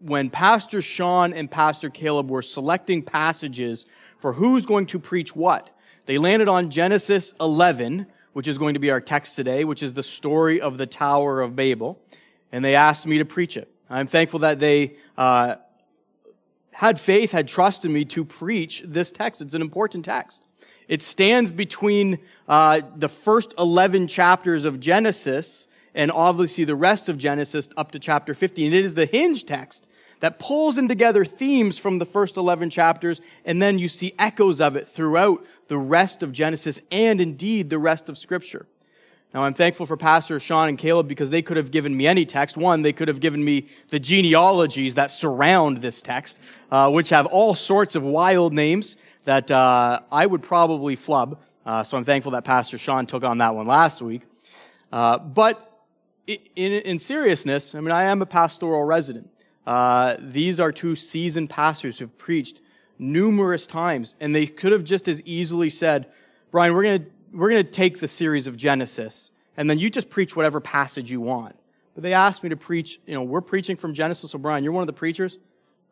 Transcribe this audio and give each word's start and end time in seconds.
when 0.00 0.30
Pastor 0.30 0.80
Sean 0.80 1.32
and 1.32 1.50
Pastor 1.50 1.90
Caleb 1.90 2.30
were 2.30 2.42
selecting 2.42 3.02
passages 3.02 3.86
for 4.18 4.32
who's 4.32 4.66
going 4.66 4.86
to 4.86 4.98
preach 4.98 5.34
what, 5.34 5.70
they 6.06 6.18
landed 6.18 6.48
on 6.48 6.70
Genesis 6.70 7.34
11, 7.40 8.06
which 8.32 8.48
is 8.48 8.58
going 8.58 8.74
to 8.74 8.80
be 8.80 8.90
our 8.90 9.00
text 9.00 9.36
today, 9.36 9.64
which 9.64 9.82
is 9.82 9.92
the 9.92 10.02
story 10.02 10.60
of 10.60 10.78
the 10.78 10.86
Tower 10.86 11.40
of 11.40 11.54
Babel. 11.54 12.00
And 12.50 12.64
they 12.64 12.74
asked 12.74 13.06
me 13.06 13.18
to 13.18 13.24
preach 13.24 13.56
it. 13.56 13.70
I'm 13.90 14.06
thankful 14.06 14.40
that 14.40 14.58
they 14.58 14.96
uh, 15.16 15.56
had 16.70 17.00
faith, 17.00 17.32
had 17.32 17.48
trust 17.48 17.84
in 17.84 17.92
me 17.92 18.04
to 18.06 18.24
preach 18.24 18.82
this 18.86 19.12
text. 19.12 19.40
It's 19.40 19.54
an 19.54 19.62
important 19.62 20.04
text. 20.04 20.44
It 20.88 21.02
stands 21.02 21.52
between 21.52 22.18
uh, 22.48 22.80
the 22.96 23.08
first 23.08 23.54
11 23.58 24.08
chapters 24.08 24.64
of 24.64 24.80
Genesis 24.80 25.67
and 25.94 26.10
obviously 26.10 26.64
the 26.64 26.74
rest 26.74 27.08
of 27.08 27.18
Genesis 27.18 27.68
up 27.76 27.92
to 27.92 27.98
chapter 27.98 28.34
50. 28.34 28.66
And 28.66 28.74
it 28.74 28.84
is 28.84 28.94
the 28.94 29.06
hinge 29.06 29.44
text 29.44 29.86
that 30.20 30.38
pulls 30.38 30.78
in 30.78 30.88
together 30.88 31.24
themes 31.24 31.78
from 31.78 31.98
the 31.98 32.06
first 32.06 32.36
11 32.36 32.70
chapters, 32.70 33.20
and 33.44 33.62
then 33.62 33.78
you 33.78 33.88
see 33.88 34.14
echoes 34.18 34.60
of 34.60 34.76
it 34.76 34.88
throughout 34.88 35.44
the 35.68 35.78
rest 35.78 36.22
of 36.22 36.32
Genesis 36.32 36.80
and 36.90 37.20
indeed 37.20 37.70
the 37.70 37.78
rest 37.78 38.08
of 38.08 38.18
Scripture. 38.18 38.66
Now, 39.34 39.44
I'm 39.44 39.52
thankful 39.52 39.84
for 39.84 39.96
Pastor 39.96 40.40
Sean 40.40 40.70
and 40.70 40.78
Caleb 40.78 41.06
because 41.06 41.28
they 41.28 41.42
could 41.42 41.58
have 41.58 41.70
given 41.70 41.94
me 41.94 42.06
any 42.06 42.24
text. 42.24 42.56
One, 42.56 42.80
they 42.80 42.94
could 42.94 43.08
have 43.08 43.20
given 43.20 43.44
me 43.44 43.68
the 43.90 44.00
genealogies 44.00 44.94
that 44.94 45.10
surround 45.10 45.82
this 45.82 46.00
text, 46.00 46.38
uh, 46.70 46.90
which 46.90 47.10
have 47.10 47.26
all 47.26 47.54
sorts 47.54 47.94
of 47.94 48.02
wild 48.02 48.54
names 48.54 48.96
that 49.24 49.50
uh, 49.50 50.00
I 50.10 50.24
would 50.24 50.42
probably 50.42 50.96
flub. 50.96 51.38
Uh, 51.66 51.82
so 51.82 51.98
I'm 51.98 52.06
thankful 52.06 52.32
that 52.32 52.44
Pastor 52.44 52.78
Sean 52.78 53.04
took 53.04 53.22
on 53.22 53.36
that 53.38 53.54
one 53.54 53.66
last 53.66 54.00
week. 54.00 54.22
Uh, 54.90 55.18
but 55.18 55.67
in, 56.28 56.72
in, 56.72 56.98
seriousness, 56.98 57.74
I 57.74 57.80
mean, 57.80 57.90
I 57.90 58.04
am 58.04 58.20
a 58.20 58.26
pastoral 58.26 58.84
resident. 58.84 59.30
Uh, 59.66 60.16
these 60.20 60.60
are 60.60 60.70
two 60.70 60.94
seasoned 60.94 61.50
pastors 61.50 61.98
who've 61.98 62.16
preached 62.18 62.60
numerous 62.98 63.66
times, 63.66 64.14
and 64.20 64.34
they 64.34 64.46
could 64.46 64.72
have 64.72 64.84
just 64.84 65.08
as 65.08 65.22
easily 65.22 65.70
said, 65.70 66.06
Brian, 66.50 66.74
we're 66.74 66.82
going 66.82 67.02
to 67.02 67.10
we're 67.32 67.50
going 67.50 67.64
to 67.64 67.70
take 67.70 68.00
the 68.00 68.08
series 68.08 68.46
of 68.46 68.56
Genesis, 68.56 69.30
and 69.58 69.68
then 69.68 69.78
you 69.78 69.90
just 69.90 70.08
preach 70.08 70.34
whatever 70.34 70.60
passage 70.60 71.10
you 71.10 71.20
want. 71.20 71.54
But 71.94 72.02
they 72.02 72.14
asked 72.14 72.42
me 72.42 72.48
to 72.48 72.56
preach, 72.56 73.00
you 73.06 73.14
know, 73.14 73.22
we're 73.22 73.42
preaching 73.42 73.76
from 73.76 73.92
Genesis, 73.92 74.30
so 74.30 74.38
Brian, 74.38 74.64
you're 74.64 74.72
one 74.72 74.82
of 74.82 74.86
the 74.86 74.94
preachers, 74.94 75.38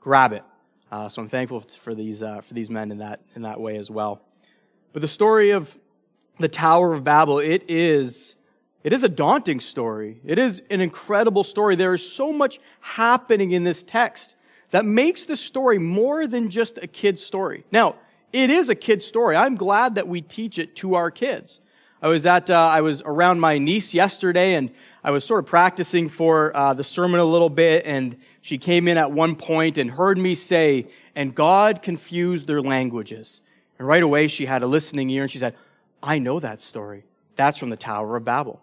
grab 0.01 0.33
it. 0.33 0.45
Uh, 0.91 1.09
so 1.09 1.21
I'm 1.21 1.29
thankful 1.29 1.61
for 1.61 1.95
these, 1.95 2.23
uh, 2.23 2.41
for 2.41 2.55
these 2.55 2.71
men 2.71 2.91
in 2.91 2.99
that, 2.99 3.21
in 3.35 3.43
that 3.43 3.61
way 3.61 3.77
as 3.77 3.91
well. 3.91 4.23
But 4.95 5.03
the 5.03 5.09
story 5.09 5.51
of 5.51 5.77
the 6.39 6.49
Tower 6.49 6.95
of 6.95 7.05
Babel, 7.05 7.39
it 7.39 7.65
is, 7.69 8.37
it 8.87 8.93
is 8.93 9.03
a 9.03 9.09
daunting 9.09 9.59
story. 9.59 10.21
It 10.25 10.39
is 10.39 10.63
an 10.71 10.81
incredible 10.81 11.43
story. 11.43 11.75
There 11.75 11.93
is 11.93 12.09
so 12.09 12.33
much 12.33 12.61
happening 12.79 13.51
in 13.51 13.65
this 13.65 13.83
text 13.83 14.37
that 14.71 14.85
makes 14.85 15.25
the 15.25 15.37
story 15.37 15.77
more 15.77 16.29
than 16.29 16.51
just 16.51 16.79
a 16.79 16.87
kid's 16.87 17.21
story. 17.21 17.65
Now, 17.73 17.97
it 18.33 18.49
is 18.49 18.69
a 18.69 18.77
kid's 18.77 19.05
story. 19.05 19.35
I'm 19.35 19.57
glad 19.57 19.97
that 19.97 20.07
we 20.07 20.21
teach 20.21 20.61
it 20.61 20.77
to 20.77 20.95
our 20.95 21.11
kids. 21.11 21.59
I 22.01 22.07
was 22.07 22.27
at, 22.27 22.49
uh, 22.49 22.55
I 22.55 22.81
was 22.83 23.03
around 23.05 23.41
my 23.41 23.59
niece 23.59 23.93
yesterday, 23.93 24.55
and 24.55 24.71
I 25.03 25.11
was 25.11 25.25
sort 25.25 25.41
of 25.41 25.47
practicing 25.47 26.09
for 26.09 26.57
uh, 26.57 26.73
the 26.73 26.85
sermon 26.85 27.19
a 27.19 27.25
little 27.25 27.51
bit, 27.51 27.85
and 27.87 28.17
she 28.41 28.57
came 28.57 28.87
in 28.87 28.99
at 28.99 29.11
one 29.11 29.35
point 29.35 29.79
and 29.79 29.91
heard 29.91 30.17
me 30.17 30.37
say, 30.37 30.87
"And 31.17 31.35
God 31.35 31.83
confused 31.83 32.47
their 32.47 32.63
languages." 32.63 33.41
And 33.81 33.89
right 33.89 34.05
away, 34.05 34.29
she 34.29 34.47
had 34.47 34.63
a 34.63 34.69
listening 34.69 35.11
ear, 35.11 35.23
and 35.23 35.31
she 35.31 35.41
said, 35.41 35.57
"I 36.05 36.21
know 36.21 36.39
that 36.39 36.61
story. 36.61 37.03
That's 37.35 37.57
from 37.57 37.71
the 37.71 37.77
Tower 37.77 38.15
of 38.17 38.25
Babel." 38.25 38.63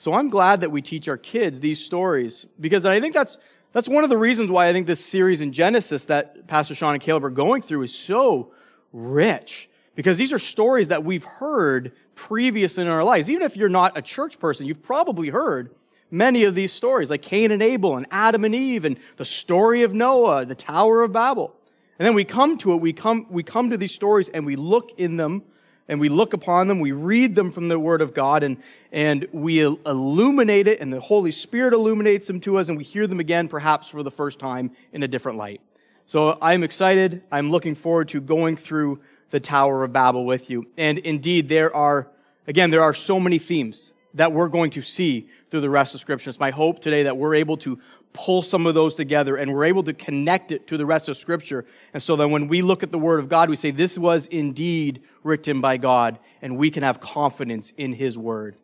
So 0.00 0.14
I'm 0.14 0.30
glad 0.30 0.62
that 0.62 0.72
we 0.72 0.80
teach 0.80 1.08
our 1.08 1.18
kids 1.18 1.60
these 1.60 1.78
stories 1.78 2.46
because 2.58 2.86
I 2.86 3.02
think 3.02 3.12
that's 3.12 3.36
that's 3.74 3.86
one 3.86 4.02
of 4.02 4.08
the 4.08 4.16
reasons 4.16 4.50
why 4.50 4.66
I 4.66 4.72
think 4.72 4.86
this 4.86 5.04
series 5.04 5.42
in 5.42 5.52
Genesis 5.52 6.06
that 6.06 6.46
Pastor 6.46 6.74
Sean 6.74 6.94
and 6.94 7.02
Caleb 7.02 7.22
are 7.22 7.28
going 7.28 7.60
through 7.60 7.82
is 7.82 7.94
so 7.94 8.50
rich 8.94 9.68
because 9.96 10.16
these 10.16 10.32
are 10.32 10.38
stories 10.38 10.88
that 10.88 11.04
we've 11.04 11.24
heard 11.24 11.92
previous 12.14 12.78
in 12.78 12.86
our 12.86 13.04
lives. 13.04 13.30
Even 13.30 13.42
if 13.42 13.58
you're 13.58 13.68
not 13.68 13.98
a 13.98 14.00
church 14.00 14.38
person, 14.38 14.64
you've 14.64 14.80
probably 14.80 15.28
heard 15.28 15.74
many 16.10 16.44
of 16.44 16.54
these 16.54 16.72
stories, 16.72 17.10
like 17.10 17.20
Cain 17.20 17.52
and 17.52 17.62
Abel, 17.62 17.98
and 17.98 18.06
Adam 18.10 18.46
and 18.46 18.54
Eve, 18.54 18.86
and 18.86 18.98
the 19.18 19.26
story 19.26 19.82
of 19.82 19.92
Noah, 19.92 20.46
the 20.46 20.54
Tower 20.54 21.02
of 21.02 21.12
Babel. 21.12 21.54
And 21.98 22.06
then 22.06 22.14
we 22.14 22.24
come 22.24 22.56
to 22.56 22.72
it, 22.72 22.76
we 22.76 22.94
come, 22.94 23.26
we 23.28 23.42
come 23.42 23.68
to 23.68 23.76
these 23.76 23.94
stories 23.94 24.30
and 24.30 24.46
we 24.46 24.56
look 24.56 24.92
in 24.96 25.18
them 25.18 25.42
and 25.90 25.98
we 25.98 26.08
look 26.08 26.34
upon 26.34 26.68
them, 26.68 26.78
we 26.78 26.92
read 26.92 27.34
them 27.34 27.50
from 27.50 27.66
the 27.66 27.76
Word 27.76 28.00
of 28.00 28.14
God, 28.14 28.44
and, 28.44 28.58
and 28.92 29.26
we 29.32 29.58
illuminate 29.58 30.68
it, 30.68 30.78
and 30.80 30.92
the 30.92 31.00
Holy 31.00 31.32
Spirit 31.32 31.74
illuminates 31.74 32.28
them 32.28 32.40
to 32.42 32.58
us, 32.58 32.68
and 32.68 32.78
we 32.78 32.84
hear 32.84 33.08
them 33.08 33.18
again, 33.18 33.48
perhaps 33.48 33.88
for 33.88 34.04
the 34.04 34.10
first 34.10 34.38
time, 34.38 34.70
in 34.92 35.02
a 35.02 35.08
different 35.08 35.36
light. 35.36 35.60
So 36.06 36.38
I'm 36.40 36.62
excited. 36.62 37.22
I'm 37.32 37.50
looking 37.50 37.74
forward 37.74 38.08
to 38.10 38.20
going 38.20 38.56
through 38.56 39.00
the 39.30 39.40
Tower 39.40 39.82
of 39.82 39.92
Babel 39.92 40.24
with 40.24 40.48
you. 40.48 40.68
And 40.78 40.98
indeed, 40.98 41.48
there 41.48 41.74
are, 41.74 42.06
again, 42.46 42.70
there 42.70 42.84
are 42.84 42.94
so 42.94 43.18
many 43.18 43.38
themes 43.38 43.92
that 44.14 44.32
we're 44.32 44.48
going 44.48 44.70
to 44.72 44.82
see 44.82 45.28
through 45.50 45.62
the 45.62 45.70
rest 45.70 45.96
of 45.96 46.00
Scripture. 46.00 46.30
It's 46.30 46.38
my 46.38 46.52
hope 46.52 46.80
today 46.80 47.02
that 47.02 47.16
we're 47.16 47.34
able 47.34 47.56
to 47.58 47.80
pull 48.12 48.42
some 48.42 48.66
of 48.66 48.74
those 48.74 48.94
together 48.94 49.36
and 49.36 49.52
we're 49.52 49.64
able 49.64 49.82
to 49.84 49.92
connect 49.92 50.52
it 50.52 50.66
to 50.66 50.76
the 50.76 50.86
rest 50.86 51.08
of 51.08 51.16
Scripture. 51.16 51.64
And 51.94 52.02
so 52.02 52.16
that 52.16 52.28
when 52.28 52.48
we 52.48 52.62
look 52.62 52.82
at 52.82 52.90
the 52.90 52.98
Word 52.98 53.20
of 53.20 53.28
God, 53.28 53.48
we 53.48 53.56
say, 53.56 53.70
this 53.70 53.96
was 53.96 54.26
indeed 54.26 55.02
written 55.22 55.60
by 55.60 55.76
God, 55.76 56.18
and 56.42 56.56
we 56.56 56.70
can 56.70 56.82
have 56.82 57.00
confidence 57.00 57.72
in 57.76 57.92
His 57.92 58.18
Word. 58.18 58.56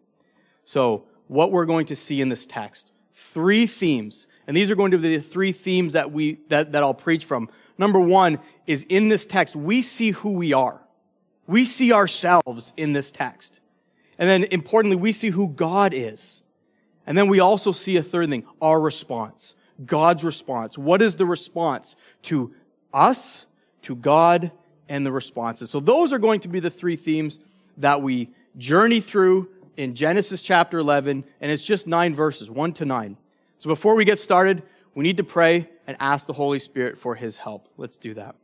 So, 0.64 1.04
what 1.28 1.50
we're 1.50 1.66
going 1.66 1.86
to 1.86 1.96
see 1.96 2.20
in 2.20 2.28
this 2.28 2.46
text 2.46 2.92
three 3.12 3.66
themes 3.66 4.26
and 4.46 4.56
these 4.56 4.70
are 4.70 4.76
going 4.76 4.92
to 4.92 4.98
be 4.98 5.16
the 5.16 5.22
three 5.22 5.52
themes 5.52 5.94
that, 5.94 6.12
we, 6.12 6.38
that, 6.48 6.72
that 6.72 6.82
I'll 6.82 6.94
preach 6.94 7.24
from. 7.24 7.48
Number 7.78 7.98
one 7.98 8.38
is 8.66 8.84
in 8.88 9.08
this 9.08 9.26
text, 9.26 9.56
we 9.56 9.82
see 9.82 10.12
who 10.12 10.32
we 10.32 10.52
are. 10.52 10.80
We 11.46 11.64
see 11.64 11.92
ourselves 11.92 12.72
in 12.76 12.92
this 12.92 13.10
text. 13.10 13.60
And 14.18 14.28
then 14.28 14.44
importantly, 14.44 14.96
we 14.96 15.12
see 15.12 15.30
who 15.30 15.48
God 15.48 15.92
is. 15.94 16.42
And 17.06 17.16
then 17.16 17.28
we 17.28 17.40
also 17.40 17.72
see 17.72 17.96
a 17.96 18.02
third 18.02 18.28
thing, 18.28 18.44
our 18.60 18.80
response. 18.80 19.54
God's 19.84 20.24
response. 20.24 20.76
What 20.76 21.02
is 21.02 21.16
the 21.16 21.26
response 21.26 21.96
to 22.22 22.54
us, 22.92 23.46
to 23.82 23.94
God, 23.94 24.50
and 24.88 25.04
the 25.04 25.12
responses? 25.12 25.70
So 25.70 25.80
those 25.80 26.12
are 26.12 26.18
going 26.18 26.40
to 26.40 26.48
be 26.48 26.60
the 26.60 26.70
three 26.70 26.96
themes 26.96 27.38
that 27.76 28.02
we 28.02 28.30
journey 28.56 29.00
through 29.00 29.48
in 29.76 29.94
Genesis 29.94 30.40
chapter 30.40 30.78
11, 30.78 31.24
and 31.40 31.52
it's 31.52 31.64
just 31.64 31.86
nine 31.86 32.14
verses, 32.14 32.50
one 32.50 32.72
to 32.74 32.84
nine. 32.84 33.16
So 33.58 33.68
before 33.68 33.94
we 33.94 34.04
get 34.04 34.18
started, 34.18 34.62
we 34.94 35.02
need 35.02 35.18
to 35.18 35.24
pray 35.24 35.68
and 35.86 35.96
ask 36.00 36.26
the 36.26 36.32
Holy 36.32 36.58
Spirit 36.58 36.96
for 36.96 37.14
his 37.14 37.36
help. 37.36 37.68
Let's 37.76 37.98
do 37.98 38.14
that. 38.14 38.34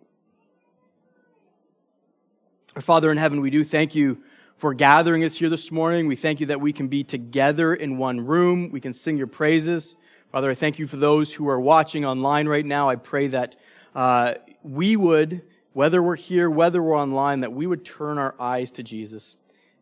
Our 2.77 2.83
Father 2.83 3.11
in 3.11 3.19
heaven, 3.19 3.41
we 3.41 3.51
do 3.51 3.65
thank 3.65 3.95
you 3.95 4.23
for 4.63 4.75
gathering 4.75 5.25
us 5.25 5.35
here 5.35 5.51
this 5.51 5.73
morning. 5.73 6.07
We 6.07 6.15
thank 6.15 6.39
you 6.39 6.47
that 6.47 6.61
we 6.61 6.73
can 6.73 6.87
be 6.87 7.03
together 7.03 7.75
in 7.75 7.99
one 7.99 8.25
room. 8.25 8.71
We 8.71 8.81
can 8.81 8.93
sing 8.93 9.17
your 9.17 9.27
praises. 9.27 9.97
Father, 10.31 10.49
I 10.49 10.55
thank 10.55 10.79
you 10.79 10.87
for 10.87 10.99
those 10.99 11.33
who 11.33 11.49
are 11.49 11.59
watching 11.59 12.05
online 12.05 12.47
right 12.47 12.65
now. 12.65 12.89
I 12.89 12.95
pray 12.95 13.27
that 13.27 13.57
uh, 13.93 14.35
we 14.63 14.95
would, 14.95 15.43
whether 15.73 16.01
we're 16.01 16.15
here, 16.15 16.49
whether 16.49 16.81
we're 16.81 16.97
online, 16.97 17.41
that 17.41 17.53
we 17.53 17.67
would 17.67 17.85
turn 17.85 18.19
our 18.19 18.37
eyes 18.39 18.71
to 18.71 18.85
Jesus. 18.85 19.35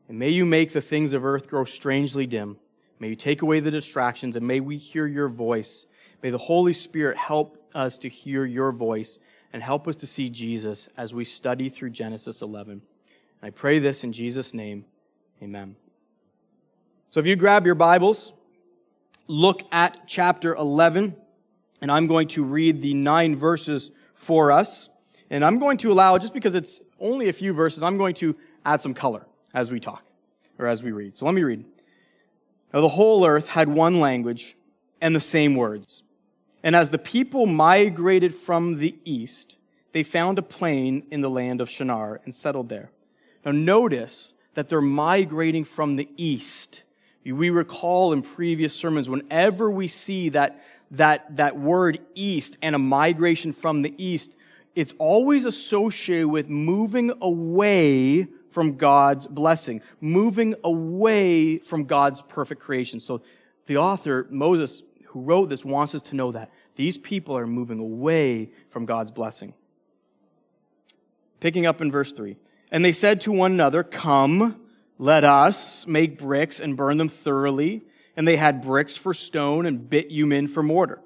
And 0.09 0.19
may 0.19 0.31
you 0.31 0.47
make 0.47 0.73
the 0.73 0.81
things 0.81 1.13
of 1.13 1.27
earth 1.27 1.47
grow 1.47 1.67
strangely 1.67 2.27
dim. 2.27 2.57
May 3.01 3.09
you 3.09 3.17
take 3.17 3.43
away 3.43 3.61
the 3.61 3.71
distractions 3.71 4.35
and 4.35 4.47
may 4.47 4.61
we 4.61 4.79
hear 4.79 5.07
your 5.07 5.29
voice. 5.29 5.85
May 6.23 6.31
the 6.31 6.39
Holy 6.39 6.73
Spirit 6.73 7.19
help 7.19 7.63
us 7.75 7.99
to 7.99 8.09
hear 8.09 8.47
your 8.47 8.73
voice 8.73 9.19
and 9.53 9.63
help 9.63 9.87
us 9.87 9.97
to 9.97 10.07
see 10.07 10.31
Jesus 10.31 10.89
as 10.97 11.13
we 11.13 11.27
study 11.27 11.69
through 11.69 11.91
Genesis 11.91 12.41
11. 12.41 12.81
I 13.43 13.51
pray 13.51 13.79
this 13.79 14.05
in 14.05 14.13
Jesus' 14.13 14.53
name. 14.53 14.85
Amen. 15.43 15.77
So 17.11 17.21
if 17.21 17.27
you 17.27 17.37
grab 17.37 17.65
your 17.65 17.75
Bibles, 17.75 18.35
look 19.27 19.63
at 19.73 20.07
chapter 20.07 20.55
11, 20.55 21.17
and 21.81 21.91
I'm 21.91 22.07
going 22.07 22.29
to 22.29 22.45
read 22.45 22.83
the 22.83 22.95
nine 22.95 23.37
verses 23.37 23.91
for 24.15 24.53
us. 24.53 24.89
And 25.31 25.45
I'm 25.45 25.59
going 25.59 25.79
to 25.79 25.93
allow, 25.93 26.19
just 26.19 26.35
because 26.35 26.55
it's 26.55 26.83
only 26.99 27.29
a 27.29 27.33
few 27.33 27.53
verses, 27.53 27.83
I'm 27.83 27.97
going 27.97 28.15
to 28.17 28.37
add 28.65 28.83
some 28.83 28.95
color 28.95 29.27
as 29.55 29.71
we 29.71 29.81
talk 29.81 30.05
or 30.59 30.67
as 30.67 30.83
we 30.83 30.93
read. 30.93 31.17
So 31.17 31.25
let 31.25 31.35
me 31.35 31.43
read. 31.43 31.65
Now, 32.75 32.81
the 32.81 32.89
whole 32.89 33.27
earth 33.27 33.49
had 33.49 33.69
one 33.69 34.01
language 34.01 34.57
and 35.01 35.17
the 35.17 35.21
same 35.21 35.57
words. 35.57 36.03
And 36.63 36.77
as 36.77 36.91
the 36.91 36.99
people 36.99 37.47
migrated 37.47 38.35
from 38.35 38.77
the 38.77 38.95
east, 39.05 39.57
they 39.93 40.03
found 40.03 40.39
a 40.39 40.43
plain 40.43 41.07
in 41.11 41.21
the 41.23 41.31
land 41.31 41.61
of 41.61 41.71
Shinar 41.71 42.21
and 42.25 42.35
settled 42.35 42.69
there. 42.69 42.91
Now, 43.45 43.53
notice 43.53 44.35
that 44.55 44.69
they're 44.69 44.81
migrating 44.81 45.65
from 45.65 45.97
the 45.97 46.09
east. 46.17 46.83
We 47.25 47.51
recall 47.51 48.13
in 48.13 48.23
previous 48.23 48.75
sermons, 48.75 49.09
whenever 49.09 49.71
we 49.71 49.89
see 49.89 50.31
that, 50.31 50.63
that, 50.93 51.37
that 51.37 51.59
word 51.59 52.01
east 52.15 52.57
and 52.63 52.75
a 52.75 52.79
migration 52.79 53.53
from 53.53 53.83
the 53.83 53.95
east, 53.97 54.37
it's 54.75 54.95
always 54.99 55.45
associated 55.45 56.29
with 56.29 56.49
moving 56.49 57.13
away 57.21 58.27
from 58.51 58.77
God's 58.77 59.27
blessing, 59.27 59.81
moving 60.01 60.55
away 60.65 61.59
from 61.59 61.85
God's 61.85 62.23
perfect 62.23 62.61
creation. 62.61 62.99
So 62.99 63.23
the 63.67 63.77
author, 63.77 64.27
Moses, 64.31 64.83
who 65.07 65.21
wrote 65.21 65.49
this, 65.49 65.65
wants 65.65 65.95
us 65.95 66.03
to 66.03 66.17
know 66.17 66.33
that. 66.33 66.51
These 66.77 66.99
people 66.99 67.37
are 67.37 67.47
moving 67.47 67.79
away 67.79 68.51
from 68.71 68.87
God's 68.87 69.11
blessing. 69.11 69.55
Picking 71.41 71.67
up 71.67 71.81
in 71.81 71.91
verse 71.91 72.13
3. 72.13 72.37
And 72.71 72.85
they 72.85 72.93
said 72.93 73.23
to 73.23 73.33
one 73.33 73.53
another, 73.53 73.83
Come, 73.83 74.61
let 74.99 75.25
us 75.25 75.87
make 75.87 76.19
bricks 76.19 76.61
and 76.61 76.77
burn 76.77 76.97
them 76.97 77.09
thoroughly. 77.09 77.83
And 78.17 78.27
they 78.27 78.37
had 78.37 78.63
bricks 78.63 78.97
for 78.97 79.15
stone 79.15 79.67
and 79.67 79.89
bitumen 79.89 80.49
for 80.49 80.63
mortar. 80.63 81.01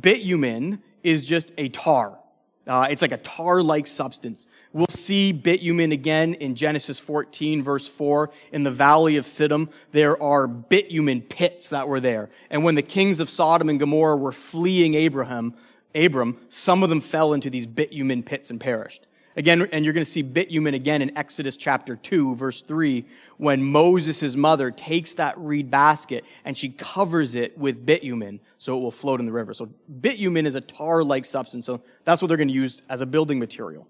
Bitumen 0.00 0.82
is 1.02 1.26
just 1.26 1.52
a 1.56 1.68
tar. 1.68 2.18
Uh, 2.66 2.86
it's 2.90 3.00
like 3.00 3.12
a 3.12 3.18
tar 3.18 3.62
like 3.62 3.86
substance. 3.86 4.46
We'll 4.74 4.86
see 4.90 5.32
bitumen 5.32 5.92
again 5.92 6.34
in 6.34 6.54
Genesis 6.54 6.98
14, 6.98 7.62
verse 7.62 7.88
4. 7.88 8.30
In 8.52 8.62
the 8.62 8.70
valley 8.70 9.16
of 9.16 9.24
Siddim, 9.24 9.70
there 9.92 10.22
are 10.22 10.46
bitumen 10.46 11.22
pits 11.22 11.70
that 11.70 11.88
were 11.88 12.00
there. 12.00 12.28
And 12.50 12.64
when 12.64 12.74
the 12.74 12.82
kings 12.82 13.20
of 13.20 13.30
Sodom 13.30 13.70
and 13.70 13.80
Gomorrah 13.80 14.18
were 14.18 14.32
fleeing 14.32 14.94
Abraham, 14.94 15.54
Abram, 15.94 16.36
some 16.50 16.82
of 16.82 16.90
them 16.90 17.00
fell 17.00 17.32
into 17.32 17.48
these 17.48 17.66
bitumen 17.66 18.22
pits 18.22 18.50
and 18.50 18.60
perished. 18.60 19.06
Again, 19.38 19.68
and 19.70 19.84
you're 19.84 19.94
going 19.94 20.04
to 20.04 20.10
see 20.10 20.22
bitumen 20.22 20.74
again 20.74 21.00
in 21.00 21.16
Exodus 21.16 21.56
chapter 21.56 21.94
2, 21.94 22.34
verse 22.34 22.60
3, 22.62 23.06
when 23.36 23.62
Moses' 23.62 24.34
mother 24.34 24.72
takes 24.72 25.14
that 25.14 25.38
reed 25.38 25.70
basket 25.70 26.24
and 26.44 26.58
she 26.58 26.70
covers 26.70 27.36
it 27.36 27.56
with 27.56 27.86
bitumen 27.86 28.40
so 28.58 28.76
it 28.76 28.80
will 28.80 28.90
float 28.90 29.20
in 29.20 29.26
the 29.26 29.32
river. 29.32 29.54
So 29.54 29.66
bitumen 30.00 30.44
is 30.44 30.56
a 30.56 30.60
tar 30.60 31.04
like 31.04 31.24
substance. 31.24 31.66
So 31.66 31.82
that's 32.04 32.20
what 32.20 32.26
they're 32.26 32.36
going 32.36 32.48
to 32.48 32.54
use 32.54 32.82
as 32.88 33.00
a 33.00 33.06
building 33.06 33.38
material. 33.38 33.86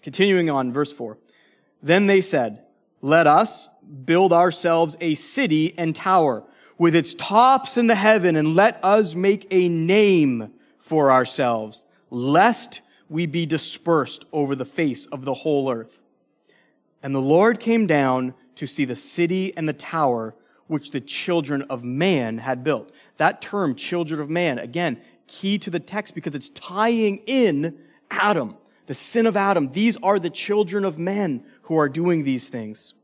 Continuing 0.00 0.48
on, 0.48 0.72
verse 0.72 0.90
4. 0.90 1.18
Then 1.82 2.06
they 2.06 2.22
said, 2.22 2.64
Let 3.02 3.26
us 3.26 3.68
build 4.06 4.32
ourselves 4.32 4.96
a 5.02 5.16
city 5.16 5.74
and 5.76 5.94
tower 5.94 6.44
with 6.78 6.96
its 6.96 7.12
tops 7.12 7.76
in 7.76 7.88
the 7.88 7.94
heaven, 7.94 8.36
and 8.36 8.56
let 8.56 8.82
us 8.82 9.14
make 9.14 9.46
a 9.50 9.68
name 9.68 10.50
for 10.78 11.12
ourselves, 11.12 11.84
lest 12.08 12.80
we 13.12 13.26
be 13.26 13.46
dispersed 13.46 14.24
over 14.32 14.56
the 14.56 14.64
face 14.64 15.06
of 15.06 15.24
the 15.24 15.34
whole 15.34 15.70
earth. 15.70 16.00
And 17.02 17.14
the 17.14 17.20
Lord 17.20 17.60
came 17.60 17.86
down 17.86 18.34
to 18.56 18.66
see 18.66 18.84
the 18.84 18.96
city 18.96 19.56
and 19.56 19.68
the 19.68 19.74
tower 19.74 20.34
which 20.66 20.90
the 20.90 21.00
children 21.00 21.62
of 21.62 21.84
man 21.84 22.38
had 22.38 22.64
built. 22.64 22.92
That 23.18 23.42
term, 23.42 23.74
children 23.74 24.20
of 24.20 24.30
man, 24.30 24.58
again, 24.58 25.00
key 25.26 25.58
to 25.58 25.70
the 25.70 25.80
text 25.80 26.14
because 26.14 26.34
it's 26.34 26.50
tying 26.50 27.18
in 27.26 27.78
Adam, 28.10 28.56
the 28.86 28.94
sin 28.94 29.26
of 29.26 29.36
Adam. 29.36 29.70
These 29.72 29.98
are 30.02 30.18
the 30.18 30.30
children 30.30 30.84
of 30.84 30.98
men 30.98 31.44
who 31.62 31.76
are 31.76 31.88
doing 31.88 32.24
these 32.24 32.48
things. 32.48 32.94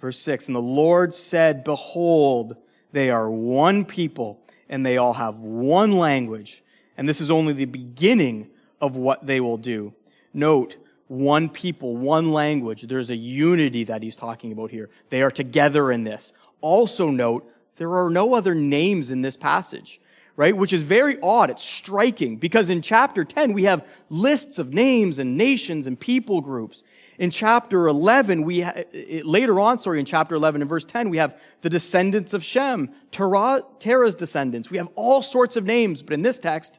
Verse 0.00 0.18
6 0.18 0.48
And 0.48 0.56
the 0.56 0.60
Lord 0.60 1.14
said, 1.14 1.62
Behold, 1.64 2.56
they 2.92 3.10
are 3.10 3.30
one 3.30 3.84
people, 3.84 4.40
and 4.68 4.84
they 4.84 4.96
all 4.96 5.12
have 5.12 5.36
one 5.36 5.92
language. 5.92 6.64
And 6.96 7.08
this 7.08 7.20
is 7.20 7.30
only 7.30 7.52
the 7.52 7.66
beginning 7.66 8.50
of 8.80 8.96
what 8.96 9.26
they 9.26 9.40
will 9.40 9.56
do. 9.56 9.92
Note, 10.32 10.76
one 11.08 11.48
people, 11.48 11.96
one 11.96 12.32
language. 12.32 12.82
There's 12.82 13.10
a 13.10 13.16
unity 13.16 13.84
that 13.84 14.02
he's 14.02 14.16
talking 14.16 14.52
about 14.52 14.70
here. 14.70 14.90
They 15.10 15.22
are 15.22 15.30
together 15.30 15.90
in 15.90 16.04
this. 16.04 16.32
Also, 16.60 17.08
note, 17.08 17.50
there 17.76 17.94
are 17.96 18.10
no 18.10 18.34
other 18.34 18.54
names 18.54 19.10
in 19.10 19.22
this 19.22 19.36
passage, 19.36 20.00
right? 20.36 20.56
Which 20.56 20.72
is 20.72 20.82
very 20.82 21.18
odd. 21.22 21.50
It's 21.50 21.64
striking 21.64 22.36
because 22.36 22.68
in 22.70 22.82
chapter 22.82 23.24
10, 23.24 23.52
we 23.52 23.64
have 23.64 23.86
lists 24.10 24.58
of 24.58 24.74
names 24.74 25.18
and 25.18 25.36
nations 25.36 25.86
and 25.86 25.98
people 25.98 26.40
groups. 26.40 26.84
In 27.18 27.30
chapter 27.30 27.88
11, 27.88 28.42
we 28.42 28.60
ha- 28.60 28.84
later 29.24 29.58
on, 29.58 29.78
sorry, 29.78 29.98
in 29.98 30.04
chapter 30.04 30.34
11 30.34 30.60
and 30.60 30.68
verse 30.68 30.84
10, 30.84 31.08
we 31.08 31.16
have 31.16 31.40
the 31.62 31.70
descendants 31.70 32.32
of 32.34 32.44
Shem, 32.44 32.90
Terah, 33.10 33.62
Terah's 33.80 34.14
descendants. 34.14 34.70
We 34.70 34.76
have 34.76 34.88
all 34.94 35.22
sorts 35.22 35.56
of 35.56 35.64
names, 35.64 36.02
but 36.02 36.12
in 36.12 36.22
this 36.22 36.38
text, 36.38 36.78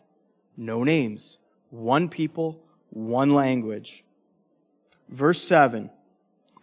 no 0.56 0.84
names 0.84 1.39
one 1.70 2.10
people, 2.10 2.60
one 2.90 3.34
language. 3.34 4.04
Verse 5.10 5.44
7 5.44 5.90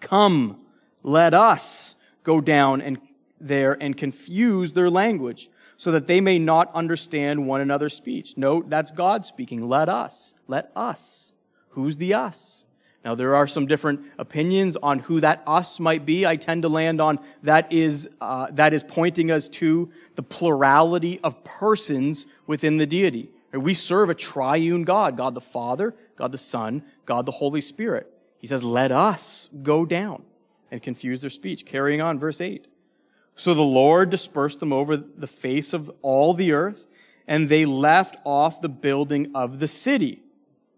Come, 0.01 0.61
let 1.03 1.35
us 1.35 1.95
go 2.23 2.41
down 2.41 2.81
and 2.81 2.99
there 3.41 3.77
and 3.81 3.97
confuse 3.97 4.73
their 4.73 4.91
language 4.91 5.51
so 5.77 5.93
that 5.93 6.07
they 6.07 6.21
may 6.21 6.39
not 6.39 6.75
understand 6.75 7.47
one 7.47 7.61
another's 7.61 7.95
speech. 7.95 8.37
Note 8.37 8.71
that's 8.71 8.91
God 8.91 9.27
speaking. 9.27 9.69
Let 9.69 9.89
us. 9.89 10.35
Let 10.49 10.71
us. 10.75 11.33
Who's 11.71 11.97
the 11.97 12.15
us? 12.15 12.65
Now, 13.05 13.15
there 13.15 13.37
are 13.37 13.47
some 13.47 13.67
different 13.67 14.01
opinions 14.19 14.77
on 14.83 14.99
who 14.99 15.21
that 15.21 15.45
us 15.47 15.79
might 15.79 16.05
be. 16.05 16.27
I 16.27 16.35
tend 16.35 16.63
to 16.63 16.69
land 16.69 17.01
on 17.01 17.21
that 17.45 17.73
is, 17.73 18.09
uh, 18.21 18.49
that 18.53 18.75
is 18.75 18.83
pointing 18.83 19.31
us 19.31 19.49
to 19.51 19.89
the 20.17 20.25
plurality 20.25 21.21
of 21.23 21.45
persons 21.45 22.27
within 22.49 22.79
the 22.79 22.87
deity. 22.87 23.31
We 23.63 23.75
serve 23.75 24.11
a 24.11 24.15
triune 24.15 24.85
God 24.85 25.17
God 25.17 25.35
the 25.35 25.41
Father, 25.41 25.95
God 26.17 26.33
the 26.33 26.39
Son, 26.39 26.83
God 27.05 27.27
the 27.27 27.33
Holy 27.33 27.61
Spirit. 27.61 28.13
He 28.39 28.47
says, 28.47 28.63
Let 28.63 28.93
us 28.93 29.49
go 29.63 29.85
down 29.85 30.23
and 30.71 30.83
confuse 30.83 31.21
their 31.21 31.31
speech. 31.31 31.65
Carrying 31.65 32.01
on, 32.01 32.19
verse 32.19 32.41
8. 32.41 32.67
So 33.37 33.53
the 33.55 33.63
Lord 33.63 34.11
dispersed 34.11 34.61
them 34.61 34.73
over 34.73 34.97
the 34.97 35.27
face 35.27 35.73
of 35.73 35.91
all 36.01 36.33
the 36.33 36.53
earth, 36.53 36.87
and 37.27 37.49
they 37.49 37.67
left 37.67 38.17
off 38.25 38.61
the 38.61 38.69
building 38.69 39.33
of 39.35 39.59
the 39.59 39.69
city. 39.69 40.23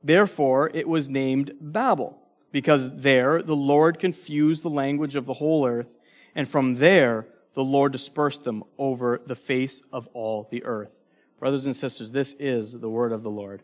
Therefore, 0.03 0.71
it 0.75 0.89
was 0.89 1.09
named 1.09 1.53
Babel, 1.61 2.21
because 2.51 2.91
there 2.97 3.43
the 3.43 3.57
Lord 3.57 3.99
confused 3.99 4.63
the 4.63 4.71
language 4.71 5.15
of 5.15 5.27
the 5.27 5.35
whole 5.35 5.67
earth, 5.67 5.95
and 6.35 6.49
from 6.49 6.77
there 6.77 7.27
the 7.55 7.65
Lord 7.65 7.93
dispersed 7.93 8.45
them 8.45 8.65
over 8.77 9.21
the 9.25 9.37
face 9.37 9.83
of 9.93 10.09
all 10.13 10.49
the 10.51 10.65
earth. 10.65 10.98
Brothers 11.39 11.67
and 11.67 11.77
sisters, 11.77 12.11
this 12.11 12.35
is 12.39 12.73
the 12.73 12.89
word 12.89 13.13
of 13.13 13.23
the 13.23 13.31
Lord. 13.31 13.63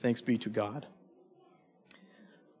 Thanks 0.00 0.20
be 0.20 0.38
to 0.38 0.48
God. 0.48 0.86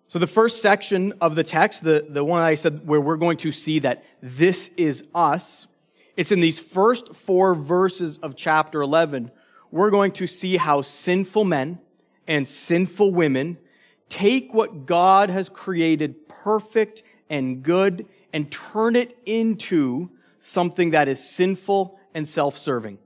So, 0.08 0.18
the 0.18 0.26
first 0.26 0.62
section 0.62 1.14
of 1.20 1.34
the 1.34 1.44
text, 1.44 1.82
the, 1.82 2.06
the 2.08 2.24
one 2.24 2.40
I 2.40 2.54
said 2.54 2.86
where 2.86 3.00
we're 3.00 3.16
going 3.16 3.38
to 3.38 3.52
see 3.52 3.78
that 3.80 4.04
this 4.22 4.70
is 4.76 5.04
us, 5.14 5.66
it's 6.16 6.32
in 6.32 6.40
these 6.40 6.58
first 6.58 7.14
four 7.14 7.54
verses 7.54 8.18
of 8.22 8.34
chapter 8.34 8.80
11. 8.80 9.30
We're 9.70 9.90
going 9.90 10.12
to 10.12 10.26
see 10.26 10.56
how 10.56 10.82
sinful 10.82 11.44
men 11.44 11.78
and 12.26 12.48
sinful 12.48 13.12
women 13.12 13.58
take 14.08 14.52
what 14.52 14.86
God 14.86 15.30
has 15.30 15.48
created 15.48 16.28
perfect 16.28 17.02
and 17.30 17.62
good 17.62 18.06
and 18.32 18.50
turn 18.50 18.96
it 18.96 19.16
into 19.26 20.10
something 20.40 20.90
that 20.90 21.08
is 21.08 21.22
sinful 21.22 21.98
and 22.14 22.28
self 22.28 22.56
serving. 22.56 22.98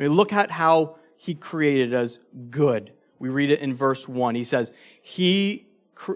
I 0.00 0.04
mean, 0.04 0.12
look 0.12 0.32
at 0.32 0.50
how 0.50 0.96
he 1.16 1.34
created 1.34 1.92
us 1.92 2.18
good. 2.48 2.92
We 3.18 3.28
read 3.28 3.50
it 3.50 3.60
in 3.60 3.74
verse 3.74 4.08
1. 4.08 4.34
He 4.34 4.44
says, 4.44 4.72
He, 5.02 5.66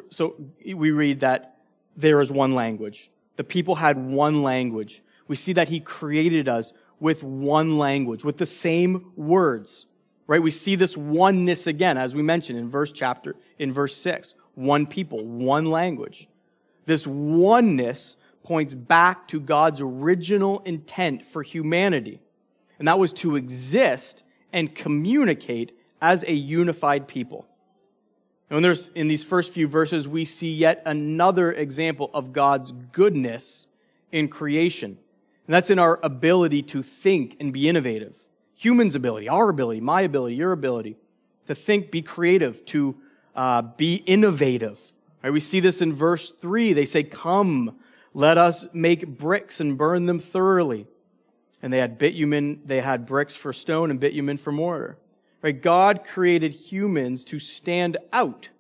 so 0.09 0.37
we 0.65 0.91
read 0.91 1.21
that 1.21 1.59
there 1.95 2.23
is 2.23 2.33
one 2.33 2.53
language. 2.53 3.11
The 3.37 3.45
people 3.45 3.75
had 3.75 3.99
one 3.99 4.43
language. 4.43 5.03
We 5.29 5.37
see 5.37 5.53
that 5.53 5.69
he 5.69 5.81
created 5.81 6.49
us 6.49 6.73
with 6.99 7.23
one 7.23 7.77
language, 7.77 8.25
with 8.25 8.39
the 8.39 8.47
same 8.47 9.13
words. 9.17 9.85
Right? 10.27 10.43
We 10.43 10.51
see 10.51 10.77
this 10.77 10.97
oneness 10.97 11.67
again, 11.67 11.99
as 11.99 12.15
we 12.15 12.23
mentioned 12.23 12.59
in 12.59 12.71
verse 12.71 12.91
chapter, 12.91 13.37
in 13.59 13.71
verse 13.71 13.95
6. 13.99 14.35
One 14.55 14.87
people, 14.87 15.23
one 15.27 15.67
language. 15.67 16.27
This 16.87 17.07
oneness 17.07 18.17
points 18.43 18.73
back 18.73 19.29
to 19.29 19.41
God's 19.41 19.83
original 19.83 20.61
intent 20.61 21.27
for 21.27 21.43
humanity 21.43 22.21
and 22.79 22.89
that 22.89 22.99
was 22.99 23.13
to 23.15 23.37
exist 23.37 24.23
and 24.53 24.75
communicate 24.75 25.77
as 26.01 26.23
a 26.25 26.33
unified 26.33 27.09
people. 27.09 27.47
And 28.51 28.65
there's, 28.65 28.89
in 28.95 29.09
these 29.09 29.25
first 29.25 29.53
few 29.53 29.67
verses, 29.67 30.07
we 30.07 30.25
see 30.25 30.53
yet 30.53 30.83
another 30.87 31.53
example 31.53 32.11
of 32.15 32.33
God's 32.33 32.73
goodness 32.93 33.67
in 34.13 34.29
creation. 34.29 34.99
And 35.47 35.55
that's 35.55 35.71
in 35.71 35.79
our 35.79 35.99
ability 36.03 36.63
to 36.63 36.83
think 36.83 37.37
and 37.41 37.53
be 37.53 37.69
innovative. 37.69 38.17
Humans' 38.57 38.95
ability, 38.95 39.29
our 39.29 39.49
ability, 39.49 39.81
my 39.81 40.03
ability, 40.03 40.37
your 40.37 40.53
ability 40.53 40.97
to 41.49 41.55
think, 41.55 41.91
be 41.91 42.01
creative, 42.01 42.65
to 42.67 42.95
uh, 43.35 43.63
be 43.63 43.97
innovative. 43.97 44.81
Right? 45.23 45.33
We 45.33 45.41
see 45.41 45.61
this 45.61 45.83
in 45.83 45.93
verse 45.93 46.31
3. 46.31 46.73
They 46.75 46.85
say, 46.85 47.03
Come, 47.03 47.79
let 48.13 48.39
us 48.39 48.67
make 48.73 49.19
bricks 49.19 49.61
and 49.61 49.77
burn 49.77 50.07
them 50.07 50.21
thoroughly 50.21 50.87
and 51.65 51.73
they 51.73 51.79
had 51.79 51.97
bitumen, 51.97 52.61
they 52.67 52.83
had 52.83 53.07
bricks 53.07 53.35
for 53.35 53.55
stone 53.55 53.91
and 53.91 53.99
bitumen 53.99 54.37
for 54.37 54.53
mortar. 54.53 54.99
Right? 55.41 55.63
God 55.63 56.05
created 56.05 56.53
humans 56.53 57.25
to 57.25 57.39
stand 57.39 57.97
out 58.13 58.51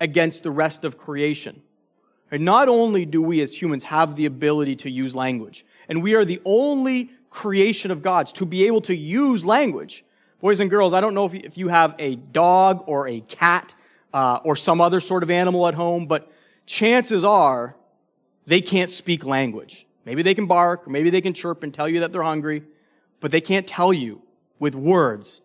against 0.00 0.42
the 0.42 0.50
rest 0.50 0.84
of 0.84 0.98
creation. 0.98 1.62
Right? 2.32 2.40
Not 2.40 2.68
only 2.68 3.06
do 3.06 3.22
we 3.22 3.40
as 3.40 3.54
humans 3.54 3.84
have 3.84 4.16
the 4.16 4.26
ability 4.26 4.74
to 4.76 4.90
use 4.90 5.14
language, 5.14 5.64
and 5.88 6.02
we 6.02 6.14
are 6.16 6.24
the 6.24 6.42
only 6.44 7.12
creation 7.30 7.92
of 7.92 8.02
God's 8.02 8.32
to 8.32 8.44
be 8.44 8.66
able 8.66 8.80
to 8.80 8.96
use 8.96 9.44
language. 9.44 10.04
Boys 10.40 10.58
and 10.58 10.68
girls, 10.68 10.92
I 10.92 11.00
don't 11.00 11.14
know 11.14 11.30
if 11.32 11.56
you 11.56 11.68
have 11.68 11.94
a 12.00 12.16
dog 12.16 12.82
or 12.88 13.06
a 13.06 13.20
cat 13.20 13.76
uh, 14.12 14.40
or 14.42 14.56
some 14.56 14.80
other 14.80 14.98
sort 14.98 15.22
of 15.22 15.30
animal 15.30 15.68
at 15.68 15.74
home, 15.74 16.08
but 16.08 16.28
chances 16.66 17.22
are 17.22 17.76
they 18.44 18.60
can't 18.60 18.90
speak 18.90 19.24
language. 19.24 19.86
Maybe 20.10 20.24
they 20.24 20.34
can 20.34 20.48
bark, 20.48 20.88
or 20.88 20.90
maybe 20.90 21.08
they 21.08 21.20
can 21.20 21.34
chirp 21.34 21.62
and 21.62 21.72
tell 21.72 21.88
you 21.88 22.00
that 22.00 22.10
they're 22.10 22.24
hungry, 22.24 22.64
but 23.20 23.30
they 23.30 23.40
can't 23.40 23.64
tell 23.64 23.92
you 23.92 24.20
with 24.58 24.74
words 24.74 25.40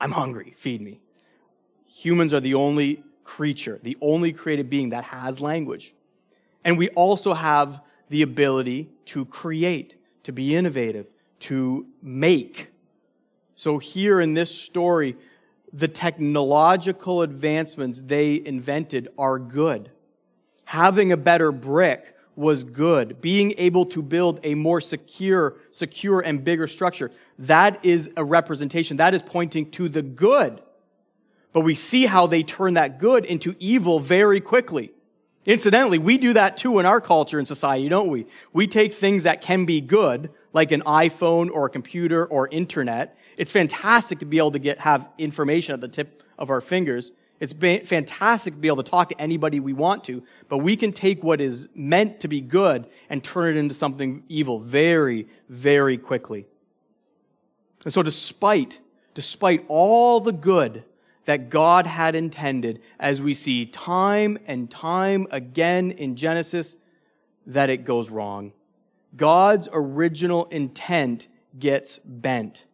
I'm 0.00 0.10
hungry, 0.10 0.54
feed 0.56 0.80
me. 0.80 0.98
Humans 1.86 2.34
are 2.34 2.40
the 2.40 2.54
only 2.54 3.04
creature, 3.22 3.78
the 3.80 3.96
only 4.00 4.32
created 4.32 4.68
being 4.68 4.88
that 4.88 5.04
has 5.04 5.40
language. 5.40 5.94
And 6.64 6.76
we 6.76 6.88
also 6.88 7.32
have 7.32 7.80
the 8.08 8.22
ability 8.22 8.90
to 9.04 9.24
create, 9.24 9.94
to 10.24 10.32
be 10.32 10.56
innovative, 10.56 11.06
to 11.40 11.86
make. 12.02 12.72
So, 13.54 13.78
here 13.78 14.20
in 14.20 14.34
this 14.34 14.52
story, 14.52 15.16
the 15.72 15.86
technological 15.86 17.22
advancements 17.22 18.02
they 18.04 18.42
invented 18.44 19.10
are 19.16 19.38
good. 19.38 19.92
Having 20.64 21.12
a 21.12 21.16
better 21.16 21.52
brick 21.52 22.16
was 22.38 22.62
good. 22.62 23.20
Being 23.20 23.52
able 23.58 23.84
to 23.86 24.00
build 24.00 24.38
a 24.44 24.54
more 24.54 24.80
secure, 24.80 25.56
secure 25.72 26.20
and 26.20 26.44
bigger 26.44 26.68
structure, 26.68 27.10
that 27.40 27.84
is 27.84 28.10
a 28.16 28.24
representation. 28.24 28.98
That 28.98 29.12
is 29.12 29.22
pointing 29.22 29.70
to 29.72 29.88
the 29.88 30.02
good. 30.02 30.62
But 31.52 31.62
we 31.62 31.74
see 31.74 32.06
how 32.06 32.28
they 32.28 32.44
turn 32.44 32.74
that 32.74 33.00
good 33.00 33.26
into 33.26 33.56
evil 33.58 33.98
very 33.98 34.40
quickly. 34.40 34.92
Incidentally, 35.46 35.98
we 35.98 36.18
do 36.18 36.34
that 36.34 36.56
too 36.56 36.78
in 36.78 36.86
our 36.86 37.00
culture 37.00 37.38
and 37.38 37.48
society, 37.48 37.88
don't 37.88 38.08
we? 38.08 38.26
We 38.52 38.66
take 38.66 38.94
things 38.94 39.24
that 39.24 39.40
can 39.40 39.64
be 39.64 39.80
good, 39.80 40.30
like 40.52 40.72
an 40.72 40.82
iPhone 40.82 41.50
or 41.50 41.66
a 41.66 41.70
computer 41.70 42.24
or 42.26 42.48
internet. 42.48 43.16
It's 43.36 43.50
fantastic 43.50 44.20
to 44.20 44.26
be 44.26 44.38
able 44.38 44.52
to 44.52 44.58
get, 44.58 44.78
have 44.78 45.08
information 45.18 45.72
at 45.72 45.80
the 45.80 45.88
tip 45.88 46.22
of 46.38 46.50
our 46.50 46.60
fingers. 46.60 47.10
It's 47.40 47.52
fantastic 47.52 48.54
to 48.54 48.58
be 48.58 48.66
able 48.66 48.82
to 48.82 48.90
talk 48.90 49.10
to 49.10 49.20
anybody 49.20 49.60
we 49.60 49.72
want 49.72 50.02
to, 50.04 50.24
but 50.48 50.58
we 50.58 50.76
can 50.76 50.92
take 50.92 51.22
what 51.22 51.40
is 51.40 51.68
meant 51.74 52.20
to 52.20 52.28
be 52.28 52.40
good 52.40 52.88
and 53.10 53.22
turn 53.22 53.56
it 53.56 53.58
into 53.58 53.74
something 53.74 54.24
evil 54.28 54.58
very, 54.58 55.28
very 55.48 55.98
quickly. 55.98 56.46
And 57.84 57.94
so 57.94 58.02
despite, 58.02 58.80
despite 59.14 59.64
all 59.68 60.20
the 60.20 60.32
good 60.32 60.84
that 61.26 61.48
God 61.48 61.86
had 61.86 62.16
intended, 62.16 62.80
as 62.98 63.22
we 63.22 63.34
see 63.34 63.66
time 63.66 64.38
and 64.46 64.68
time 64.68 65.28
again 65.30 65.92
in 65.92 66.16
Genesis, 66.16 66.74
that 67.46 67.70
it 67.70 67.84
goes 67.84 68.10
wrong. 68.10 68.52
God's 69.16 69.68
original 69.72 70.46
intent 70.46 71.28
gets 71.58 71.98
bent. 72.04 72.64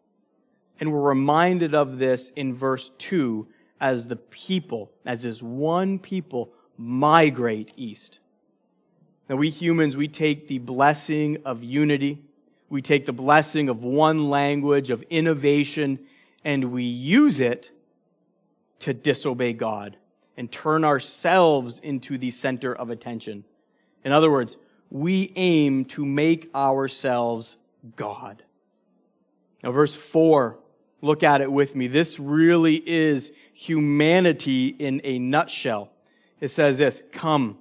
And 0.80 0.92
we're 0.92 1.00
reminded 1.00 1.74
of 1.74 1.98
this 1.98 2.30
in 2.30 2.54
verse 2.54 2.90
2 2.98 3.46
as 3.84 4.06
the 4.06 4.16
people, 4.16 4.90
as 5.04 5.24
this 5.24 5.42
one 5.42 5.98
people, 5.98 6.50
migrate 6.78 7.70
east. 7.76 8.18
Now, 9.28 9.36
we 9.36 9.50
humans, 9.50 9.94
we 9.94 10.08
take 10.08 10.48
the 10.48 10.56
blessing 10.56 11.42
of 11.44 11.62
unity, 11.62 12.24
we 12.70 12.80
take 12.80 13.04
the 13.04 13.12
blessing 13.12 13.68
of 13.68 13.84
one 13.84 14.30
language, 14.30 14.88
of 14.88 15.02
innovation, 15.10 15.98
and 16.46 16.72
we 16.72 16.84
use 16.84 17.40
it 17.40 17.70
to 18.78 18.94
disobey 18.94 19.52
God 19.52 19.98
and 20.38 20.50
turn 20.50 20.82
ourselves 20.82 21.78
into 21.78 22.16
the 22.16 22.30
center 22.30 22.74
of 22.74 22.88
attention. 22.88 23.44
In 24.02 24.12
other 24.12 24.30
words, 24.30 24.56
we 24.88 25.30
aim 25.36 25.84
to 25.86 26.06
make 26.06 26.48
ourselves 26.54 27.58
God. 27.96 28.42
Now, 29.62 29.72
verse 29.72 29.94
4, 29.94 30.58
look 31.04 31.22
at 31.22 31.40
it 31.40 31.52
with 31.52 31.76
me. 31.76 31.86
This 31.86 32.18
really 32.18 32.76
is 32.76 33.30
humanity 33.52 34.68
in 34.68 35.00
a 35.04 35.18
nutshell. 35.18 35.90
It 36.40 36.48
says 36.48 36.78
this 36.78 37.02
Come, 37.12 37.58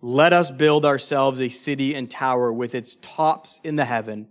let 0.00 0.32
us 0.32 0.50
build 0.50 0.84
ourselves 0.84 1.40
a 1.40 1.48
city 1.48 1.94
and 1.94 2.10
tower 2.10 2.52
with 2.52 2.74
its 2.74 2.96
tops 3.02 3.60
in 3.64 3.76
the 3.76 3.84
heaven, 3.84 4.28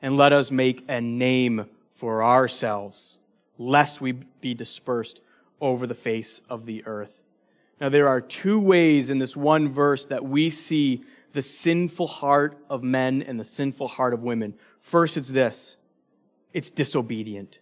and 0.00 0.16
let 0.16 0.32
us 0.32 0.50
make 0.50 0.84
a 0.88 1.00
name 1.00 1.66
for 1.94 2.24
ourselves, 2.24 3.18
lest 3.58 4.00
we 4.00 4.12
be 4.12 4.54
dispersed 4.54 5.20
over 5.60 5.86
the 5.86 5.94
face 5.94 6.40
of 6.48 6.66
the 6.66 6.84
earth. 6.86 7.20
Now, 7.80 7.90
there 7.90 8.08
are 8.08 8.20
two 8.20 8.58
ways 8.58 9.10
in 9.10 9.18
this 9.18 9.36
one 9.36 9.68
verse 9.68 10.06
that 10.06 10.24
we 10.24 10.48
see 10.48 11.04
the 11.32 11.42
sinful 11.42 12.06
heart 12.06 12.56
of 12.70 12.82
men 12.82 13.22
and 13.22 13.38
the 13.38 13.44
sinful 13.44 13.88
heart 13.88 14.14
of 14.14 14.22
women. 14.22 14.54
First, 14.78 15.18
it's 15.18 15.28
this 15.28 15.76
it's 16.54 16.70
disobedient. 16.70 17.58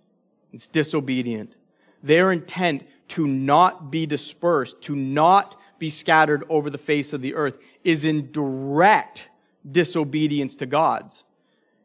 It's 0.54 0.68
disobedient. 0.68 1.56
Their 2.02 2.30
intent 2.30 2.84
to 3.08 3.26
not 3.26 3.90
be 3.90 4.06
dispersed, 4.06 4.80
to 4.82 4.94
not 4.94 5.60
be 5.78 5.90
scattered 5.90 6.44
over 6.48 6.70
the 6.70 6.78
face 6.78 7.12
of 7.12 7.20
the 7.20 7.34
earth, 7.34 7.58
is 7.82 8.04
in 8.04 8.30
direct 8.30 9.28
disobedience 9.70 10.54
to 10.56 10.66
God's. 10.66 11.24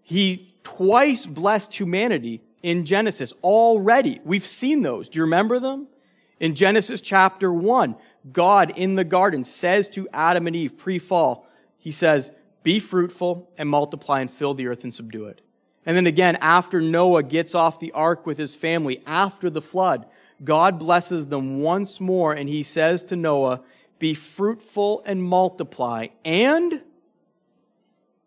He 0.03 0.53
twice 0.63 1.25
blessed 1.25 1.73
humanity 1.73 2.41
in 2.61 2.85
Genesis 2.85 3.33
already. 3.43 4.21
We've 4.23 4.45
seen 4.45 4.81
those. 4.81 5.09
Do 5.09 5.17
you 5.17 5.23
remember 5.23 5.59
them? 5.59 5.87
In 6.39 6.55
Genesis 6.55 7.01
chapter 7.01 7.51
1, 7.51 7.95
God 8.31 8.77
in 8.77 8.95
the 8.95 9.03
garden 9.03 9.43
says 9.43 9.89
to 9.89 10.07
Adam 10.13 10.47
and 10.47 10.55
Eve 10.55 10.77
pre 10.77 10.99
fall, 10.99 11.47
He 11.77 11.91
says, 11.91 12.31
Be 12.63 12.79
fruitful 12.79 13.49
and 13.57 13.67
multiply 13.67 14.21
and 14.21 14.31
fill 14.31 14.53
the 14.53 14.67
earth 14.67 14.83
and 14.83 14.93
subdue 14.93 15.25
it. 15.25 15.41
And 15.89 15.97
then 15.97 16.05
again, 16.05 16.35
after 16.35 16.79
Noah 16.79 17.23
gets 17.23 17.55
off 17.55 17.79
the 17.79 17.93
ark 17.93 18.27
with 18.27 18.37
his 18.37 18.53
family, 18.53 19.01
after 19.07 19.49
the 19.49 19.59
flood, 19.59 20.05
God 20.43 20.77
blesses 20.77 21.25
them 21.25 21.61
once 21.61 21.99
more 21.99 22.31
and 22.31 22.47
he 22.47 22.61
says 22.61 23.01
to 23.05 23.15
Noah, 23.15 23.61
Be 23.97 24.13
fruitful 24.13 25.01
and 25.03 25.23
multiply 25.23 26.09
and 26.23 26.83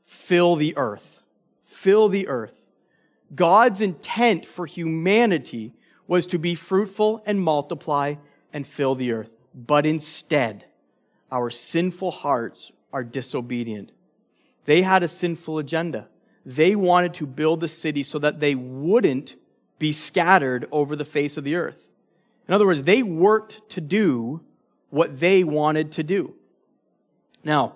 fill 0.04 0.56
the 0.56 0.76
earth. 0.76 1.20
Fill 1.64 2.08
the 2.08 2.26
earth. 2.26 2.64
God's 3.32 3.80
intent 3.80 4.48
for 4.48 4.66
humanity 4.66 5.72
was 6.08 6.26
to 6.26 6.38
be 6.38 6.56
fruitful 6.56 7.22
and 7.24 7.40
multiply 7.40 8.16
and 8.52 8.66
fill 8.66 8.96
the 8.96 9.12
earth. 9.12 9.30
But 9.54 9.86
instead, 9.86 10.64
our 11.30 11.48
sinful 11.48 12.10
hearts 12.10 12.72
are 12.92 13.04
disobedient. 13.04 13.92
They 14.64 14.82
had 14.82 15.04
a 15.04 15.08
sinful 15.08 15.60
agenda. 15.60 16.08
They 16.44 16.74
wanted 16.74 17.14
to 17.14 17.26
build 17.26 17.60
the 17.60 17.68
city 17.68 18.02
so 18.02 18.18
that 18.18 18.40
they 18.40 18.54
wouldn't 18.54 19.36
be 19.78 19.92
scattered 19.92 20.68
over 20.70 20.96
the 20.96 21.04
face 21.04 21.36
of 21.36 21.44
the 21.44 21.54
earth. 21.54 21.86
In 22.48 22.54
other 22.54 22.66
words, 22.66 22.82
they 22.82 23.02
worked 23.02 23.68
to 23.70 23.80
do 23.80 24.40
what 24.90 25.20
they 25.20 25.44
wanted 25.44 25.92
to 25.92 26.02
do. 26.02 26.34
Now, 27.44 27.74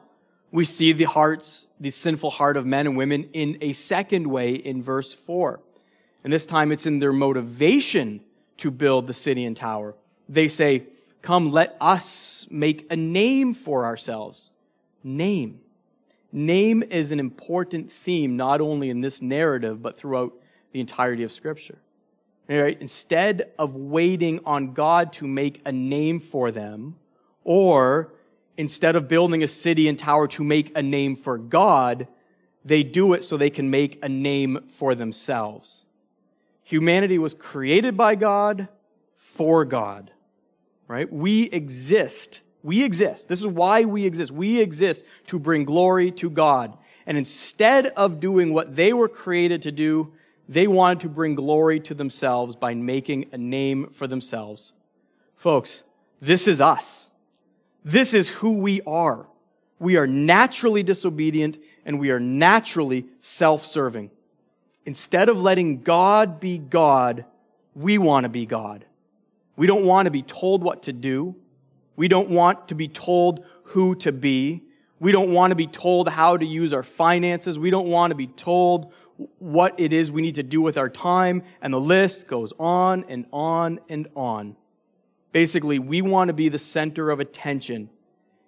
we 0.50 0.64
see 0.64 0.92
the 0.92 1.04
hearts, 1.04 1.66
the 1.80 1.90
sinful 1.90 2.30
heart 2.30 2.56
of 2.56 2.66
men 2.66 2.86
and 2.86 2.96
women 2.96 3.30
in 3.32 3.58
a 3.60 3.72
second 3.72 4.26
way 4.26 4.54
in 4.54 4.82
verse 4.82 5.12
4. 5.12 5.60
And 6.24 6.32
this 6.32 6.46
time 6.46 6.72
it's 6.72 6.86
in 6.86 6.98
their 6.98 7.12
motivation 7.12 8.20
to 8.58 8.70
build 8.70 9.06
the 9.06 9.12
city 9.12 9.44
and 9.44 9.56
tower. 9.56 9.94
They 10.28 10.48
say, 10.48 10.84
Come, 11.22 11.50
let 11.50 11.76
us 11.80 12.46
make 12.50 12.86
a 12.90 12.96
name 12.96 13.54
for 13.54 13.84
ourselves. 13.84 14.52
Name. 15.02 15.60
Name 16.36 16.82
is 16.90 17.12
an 17.12 17.18
important 17.18 17.90
theme, 17.90 18.36
not 18.36 18.60
only 18.60 18.90
in 18.90 19.00
this 19.00 19.22
narrative, 19.22 19.80
but 19.80 19.96
throughout 19.96 20.34
the 20.70 20.80
entirety 20.80 21.22
of 21.22 21.32
Scripture. 21.32 21.78
Right? 22.46 22.76
Instead 22.78 23.52
of 23.58 23.74
waiting 23.74 24.40
on 24.44 24.74
God 24.74 25.14
to 25.14 25.26
make 25.26 25.62
a 25.64 25.72
name 25.72 26.20
for 26.20 26.50
them, 26.50 26.96
or 27.42 28.12
instead 28.58 28.96
of 28.96 29.08
building 29.08 29.42
a 29.42 29.48
city 29.48 29.88
and 29.88 29.98
tower 29.98 30.28
to 30.28 30.44
make 30.44 30.76
a 30.76 30.82
name 30.82 31.16
for 31.16 31.38
God, 31.38 32.06
they 32.66 32.82
do 32.82 33.14
it 33.14 33.24
so 33.24 33.38
they 33.38 33.48
can 33.48 33.70
make 33.70 33.98
a 34.04 34.08
name 34.08 34.66
for 34.68 34.94
themselves. 34.94 35.86
Humanity 36.64 37.16
was 37.16 37.32
created 37.32 37.96
by 37.96 38.14
God 38.14 38.68
for 39.16 39.64
God, 39.64 40.10
right? 40.86 41.10
We 41.10 41.44
exist. 41.44 42.40
We 42.66 42.82
exist. 42.82 43.28
This 43.28 43.38
is 43.38 43.46
why 43.46 43.84
we 43.84 44.04
exist. 44.04 44.32
We 44.32 44.60
exist 44.60 45.04
to 45.28 45.38
bring 45.38 45.64
glory 45.64 46.10
to 46.10 46.28
God. 46.28 46.76
And 47.06 47.16
instead 47.16 47.86
of 47.86 48.18
doing 48.18 48.52
what 48.52 48.74
they 48.74 48.92
were 48.92 49.08
created 49.08 49.62
to 49.62 49.70
do, 49.70 50.12
they 50.48 50.66
wanted 50.66 50.98
to 51.02 51.08
bring 51.08 51.36
glory 51.36 51.78
to 51.78 51.94
themselves 51.94 52.56
by 52.56 52.74
making 52.74 53.26
a 53.30 53.38
name 53.38 53.90
for 53.92 54.08
themselves. 54.08 54.72
Folks, 55.36 55.84
this 56.20 56.48
is 56.48 56.60
us. 56.60 57.08
This 57.84 58.12
is 58.12 58.28
who 58.28 58.58
we 58.58 58.82
are. 58.82 59.28
We 59.78 59.96
are 59.96 60.08
naturally 60.08 60.82
disobedient 60.82 61.58
and 61.84 62.00
we 62.00 62.10
are 62.10 62.18
naturally 62.18 63.06
self 63.20 63.64
serving. 63.64 64.10
Instead 64.86 65.28
of 65.28 65.40
letting 65.40 65.82
God 65.82 66.40
be 66.40 66.58
God, 66.58 67.26
we 67.76 67.96
want 67.96 68.24
to 68.24 68.28
be 68.28 68.44
God. 68.44 68.84
We 69.54 69.68
don't 69.68 69.84
want 69.84 70.06
to 70.06 70.10
be 70.10 70.22
told 70.22 70.64
what 70.64 70.82
to 70.82 70.92
do. 70.92 71.36
We 71.96 72.08
don't 72.08 72.30
want 72.30 72.68
to 72.68 72.74
be 72.74 72.88
told 72.88 73.44
who 73.64 73.94
to 73.96 74.12
be. 74.12 74.62
We 75.00 75.12
don't 75.12 75.32
want 75.32 75.50
to 75.50 75.54
be 75.54 75.66
told 75.66 76.08
how 76.08 76.36
to 76.36 76.44
use 76.46 76.72
our 76.72 76.82
finances. 76.82 77.58
We 77.58 77.70
don't 77.70 77.88
want 77.88 78.10
to 78.10 78.14
be 78.14 78.28
told 78.28 78.92
what 79.38 79.78
it 79.80 79.92
is 79.92 80.12
we 80.12 80.22
need 80.22 80.36
to 80.36 80.42
do 80.42 80.60
with 80.60 80.76
our 80.76 80.88
time. 80.88 81.42
And 81.60 81.72
the 81.72 81.80
list 81.80 82.28
goes 82.28 82.52
on 82.58 83.04
and 83.08 83.26
on 83.32 83.80
and 83.88 84.08
on. 84.14 84.56
Basically, 85.32 85.78
we 85.78 86.02
want 86.02 86.28
to 86.28 86.34
be 86.34 86.48
the 86.48 86.58
center 86.58 87.10
of 87.10 87.20
attention, 87.20 87.90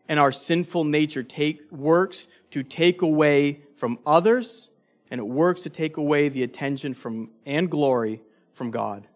and 0.09 0.19
our 0.19 0.33
sinful 0.33 0.85
nature 0.85 1.23
take, 1.23 1.71
works 1.71 2.29
to 2.51 2.63
take 2.63 3.03
away 3.03 3.61
from 3.77 3.99
others 4.07 4.71
and 5.11 5.19
it 5.21 5.25
works 5.25 5.63
to 5.63 5.71
take 5.71 5.97
away 5.97 6.29
the 6.29 6.43
attention 6.43 6.95
from 6.95 7.31
and 7.47 7.71
glory 7.71 8.21
from 8.53 8.71
God. 8.71 9.07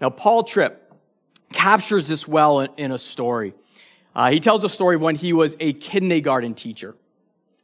Now, 0.00 0.10
Paul 0.10 0.44
Tripp 0.44 0.85
captures 1.52 2.08
this 2.08 2.26
well 2.26 2.60
in, 2.60 2.70
in 2.76 2.92
a 2.92 2.98
story. 2.98 3.54
Uh, 4.14 4.30
he 4.30 4.40
tells 4.40 4.64
a 4.64 4.68
story 4.68 4.96
when 4.96 5.14
he 5.14 5.32
was 5.32 5.56
a 5.60 5.74
kindergarten 5.74 6.54
teacher. 6.54 6.94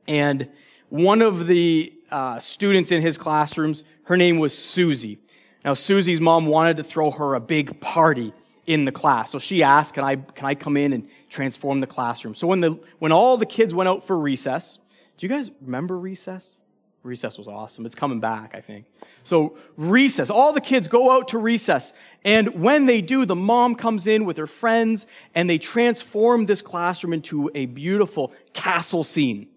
And 0.06 0.48
one 0.88 1.22
of 1.22 1.46
the 1.46 1.92
uh, 2.10 2.38
students 2.38 2.92
in 2.92 3.00
his 3.00 3.16
classrooms, 3.16 3.84
her 4.04 4.16
name 4.16 4.38
was 4.38 4.56
Susie. 4.56 5.18
Now, 5.64 5.74
Susie's 5.74 6.20
mom 6.20 6.46
wanted 6.46 6.76
to 6.76 6.84
throw 6.84 7.10
her 7.10 7.34
a 7.34 7.40
big 7.40 7.80
party 7.80 8.34
in 8.66 8.84
the 8.84 8.92
class. 8.92 9.30
So 9.30 9.38
she 9.38 9.62
asked, 9.62 9.94
Can 9.94 10.04
I, 10.04 10.16
can 10.16 10.46
I 10.46 10.54
come 10.54 10.76
in 10.76 10.92
and 10.92 11.08
transform 11.28 11.80
the 11.80 11.86
classroom? 11.86 12.34
So 12.34 12.46
when, 12.46 12.60
the, 12.60 12.78
when 12.98 13.12
all 13.12 13.36
the 13.36 13.46
kids 13.46 13.74
went 13.74 13.88
out 13.88 14.06
for 14.06 14.18
recess, 14.18 14.78
do 15.16 15.26
you 15.26 15.28
guys 15.28 15.50
remember 15.60 15.98
recess? 15.98 16.60
Recess 17.02 17.36
was 17.36 17.48
awesome. 17.48 17.84
It's 17.84 17.96
coming 17.96 18.20
back, 18.20 18.54
I 18.54 18.60
think. 18.60 18.86
So, 19.24 19.56
recess. 19.76 20.30
All 20.30 20.52
the 20.52 20.60
kids 20.60 20.86
go 20.86 21.10
out 21.10 21.28
to 21.28 21.38
recess. 21.38 21.92
And 22.24 22.62
when 22.62 22.86
they 22.86 23.00
do, 23.00 23.24
the 23.24 23.34
mom 23.34 23.74
comes 23.74 24.06
in 24.06 24.24
with 24.24 24.36
her 24.36 24.46
friends 24.46 25.06
and 25.34 25.50
they 25.50 25.58
transform 25.58 26.46
this 26.46 26.62
classroom 26.62 27.12
into 27.12 27.50
a 27.56 27.66
beautiful 27.66 28.32
castle 28.52 29.02
scene. 29.02 29.48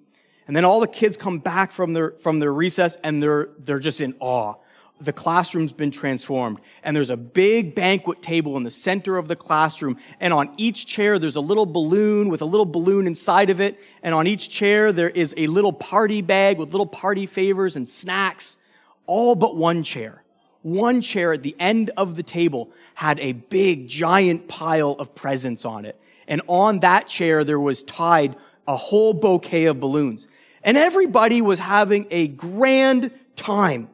And 0.47 0.55
then 0.55 0.65
all 0.65 0.79
the 0.79 0.87
kids 0.87 1.17
come 1.17 1.37
back 1.37 1.71
from 1.71 1.93
their, 1.93 2.11
from 2.19 2.39
their 2.39 2.53
recess 2.53 2.97
and 3.03 3.21
they're, 3.21 3.49
they're 3.59 3.79
just 3.79 4.01
in 4.01 4.15
awe 4.19 4.55
the 5.01 5.13
classroom's 5.13 5.73
been 5.73 5.91
transformed. 5.91 6.59
And 6.83 6.95
there's 6.95 7.09
a 7.09 7.17
big 7.17 7.75
banquet 7.75 8.21
table 8.21 8.55
in 8.57 8.63
the 8.63 8.71
center 8.71 9.17
of 9.17 9.27
the 9.27 9.35
classroom. 9.35 9.97
And 10.19 10.33
on 10.33 10.53
each 10.57 10.85
chair, 10.85 11.19
there's 11.19 11.35
a 11.35 11.41
little 11.41 11.65
balloon 11.65 12.29
with 12.29 12.41
a 12.41 12.45
little 12.45 12.65
balloon 12.65 13.05
inside 13.07 13.49
of 13.49 13.59
it. 13.59 13.77
And 14.03 14.15
on 14.15 14.27
each 14.27 14.49
chair, 14.49 14.93
there 14.93 15.09
is 15.09 15.33
a 15.37 15.47
little 15.47 15.73
party 15.73 16.21
bag 16.21 16.57
with 16.57 16.71
little 16.71 16.87
party 16.87 17.25
favors 17.25 17.75
and 17.75 17.87
snacks. 17.87 18.57
All 19.05 19.35
but 19.35 19.55
one 19.55 19.83
chair. 19.83 20.23
One 20.61 21.01
chair 21.01 21.33
at 21.33 21.43
the 21.43 21.55
end 21.59 21.91
of 21.97 22.15
the 22.15 22.23
table 22.23 22.71
had 22.95 23.19
a 23.19 23.33
big, 23.33 23.87
giant 23.87 24.47
pile 24.47 24.91
of 24.93 25.13
presents 25.13 25.65
on 25.65 25.85
it. 25.85 25.99
And 26.27 26.41
on 26.47 26.79
that 26.79 27.07
chair, 27.07 27.43
there 27.43 27.59
was 27.59 27.83
tied 27.83 28.35
a 28.67 28.75
whole 28.75 29.13
bouquet 29.13 29.65
of 29.65 29.79
balloons. 29.79 30.27
And 30.63 30.77
everybody 30.77 31.41
was 31.41 31.59
having 31.59 32.07
a 32.09 32.27
grand 32.27 33.11
time 33.35 33.89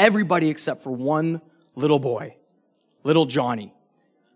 everybody 0.00 0.48
except 0.48 0.82
for 0.82 0.90
one 0.90 1.40
little 1.76 1.98
boy, 2.00 2.34
little 3.04 3.26
Johnny. 3.26 3.72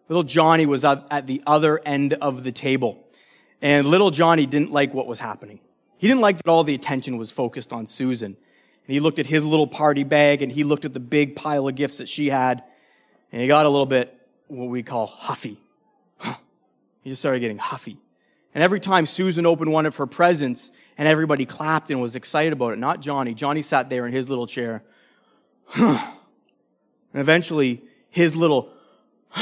Little 0.08 0.22
Johnny 0.22 0.66
was 0.66 0.84
at 0.84 1.26
the 1.26 1.42
other 1.46 1.80
end 1.84 2.12
of 2.12 2.44
the 2.44 2.52
table. 2.52 3.02
And 3.62 3.86
little 3.86 4.10
Johnny 4.10 4.44
didn't 4.44 4.70
like 4.70 4.92
what 4.92 5.06
was 5.06 5.18
happening. 5.18 5.60
He 5.96 6.06
didn't 6.06 6.20
like 6.20 6.36
that 6.36 6.48
all 6.48 6.62
the 6.62 6.74
attention 6.74 7.16
was 7.16 7.30
focused 7.30 7.72
on 7.72 7.86
Susan. 7.86 8.36
And 8.86 8.92
he 8.92 9.00
looked 9.00 9.18
at 9.18 9.26
his 9.26 9.42
little 9.42 9.66
party 9.66 10.04
bag 10.04 10.42
and 10.42 10.52
he 10.52 10.62
looked 10.62 10.84
at 10.84 10.92
the 10.92 11.00
big 11.00 11.34
pile 11.34 11.66
of 11.66 11.74
gifts 11.74 11.96
that 11.96 12.08
she 12.08 12.28
had. 12.28 12.62
And 13.32 13.40
he 13.40 13.48
got 13.48 13.64
a 13.64 13.70
little 13.70 13.86
bit 13.86 14.14
what 14.48 14.68
we 14.68 14.82
call 14.82 15.06
huffy. 15.06 15.58
He 17.02 17.10
just 17.10 17.22
started 17.22 17.40
getting 17.40 17.58
huffy. 17.58 17.96
And 18.54 18.62
every 18.62 18.80
time 18.80 19.06
Susan 19.06 19.46
opened 19.46 19.72
one 19.72 19.86
of 19.86 19.96
her 19.96 20.06
presents 20.06 20.70
and 20.98 21.08
everybody 21.08 21.46
clapped 21.46 21.90
and 21.90 22.00
was 22.02 22.16
excited 22.16 22.52
about 22.52 22.74
it, 22.74 22.78
not 22.78 23.00
Johnny. 23.00 23.32
Johnny 23.32 23.62
sat 23.62 23.88
there 23.88 24.06
in 24.06 24.12
his 24.12 24.28
little 24.28 24.46
chair 24.46 24.82
and 25.74 26.00
eventually, 27.14 27.82
his 28.10 28.36
little 28.36 28.70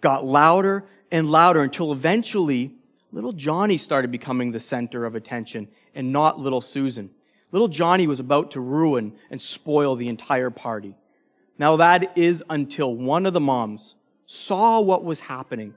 got 0.00 0.24
louder 0.24 0.84
and 1.10 1.30
louder 1.30 1.62
until 1.62 1.92
eventually, 1.92 2.74
little 3.12 3.32
Johnny 3.32 3.76
started 3.76 4.10
becoming 4.10 4.52
the 4.52 4.60
center 4.60 5.04
of 5.04 5.14
attention 5.14 5.68
and 5.94 6.12
not 6.12 6.38
little 6.38 6.60
Susan. 6.60 7.10
Little 7.52 7.68
Johnny 7.68 8.06
was 8.06 8.18
about 8.18 8.52
to 8.52 8.60
ruin 8.60 9.14
and 9.30 9.40
spoil 9.40 9.94
the 9.94 10.08
entire 10.08 10.50
party. 10.50 10.94
Now, 11.58 11.76
that 11.76 12.16
is 12.16 12.42
until 12.48 12.94
one 12.94 13.26
of 13.26 13.34
the 13.34 13.40
moms 13.40 13.94
saw 14.24 14.80
what 14.80 15.04
was 15.04 15.20
happening. 15.20 15.74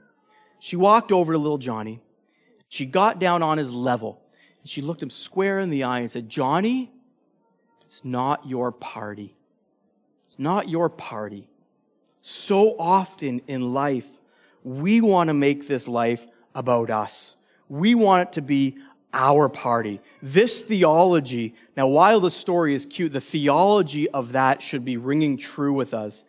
She 0.58 0.76
walked 0.76 1.12
over 1.12 1.34
to 1.34 1.38
little 1.38 1.58
Johnny. 1.58 2.00
She 2.68 2.86
got 2.86 3.18
down 3.18 3.42
on 3.42 3.58
his 3.58 3.70
level. 3.70 4.22
And 4.62 4.70
she 4.70 4.80
looked 4.80 5.02
him 5.02 5.10
square 5.10 5.60
in 5.60 5.68
the 5.68 5.84
eye 5.84 6.00
and 6.00 6.10
said, 6.10 6.30
Johnny, 6.30 6.90
it's 7.84 8.04
not 8.04 8.48
your 8.48 8.72
party. 8.72 9.35
It's 10.26 10.38
not 10.38 10.68
your 10.68 10.88
party. 10.88 11.48
So 12.20 12.76
often 12.78 13.40
in 13.46 13.72
life, 13.72 14.08
we 14.64 15.00
want 15.00 15.28
to 15.28 15.34
make 15.34 15.68
this 15.68 15.86
life 15.86 16.26
about 16.54 16.90
us. 16.90 17.36
We 17.68 17.94
want 17.94 18.28
it 18.28 18.32
to 18.34 18.42
be 18.42 18.78
our 19.12 19.48
party. 19.48 20.00
This 20.20 20.60
theology, 20.60 21.54
now 21.76 21.86
while 21.86 22.20
the 22.20 22.30
story 22.30 22.74
is 22.74 22.84
cute, 22.84 23.12
the 23.12 23.20
theology 23.20 24.08
of 24.10 24.32
that 24.32 24.60
should 24.60 24.84
be 24.84 24.96
ringing 24.96 25.36
true 25.36 25.72
with 25.72 25.94
us. 25.94 26.24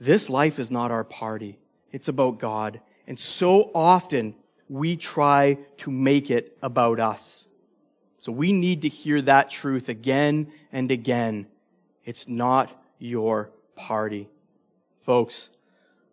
This 0.00 0.28
life 0.28 0.58
is 0.58 0.70
not 0.70 0.90
our 0.90 1.04
party. 1.04 1.58
It's 1.92 2.08
about 2.08 2.38
God. 2.38 2.80
And 3.06 3.18
so 3.18 3.70
often 3.74 4.34
we 4.68 4.96
try 4.96 5.58
to 5.78 5.90
make 5.90 6.30
it 6.30 6.56
about 6.62 7.00
us. 7.00 7.46
So 8.18 8.32
we 8.32 8.52
need 8.52 8.82
to 8.82 8.88
hear 8.88 9.22
that 9.22 9.50
truth 9.50 9.88
again 9.88 10.52
and 10.72 10.90
again. 10.90 11.46
It's 12.04 12.28
not 12.28 12.77
your 12.98 13.50
party. 13.74 14.28
Folks, 15.04 15.48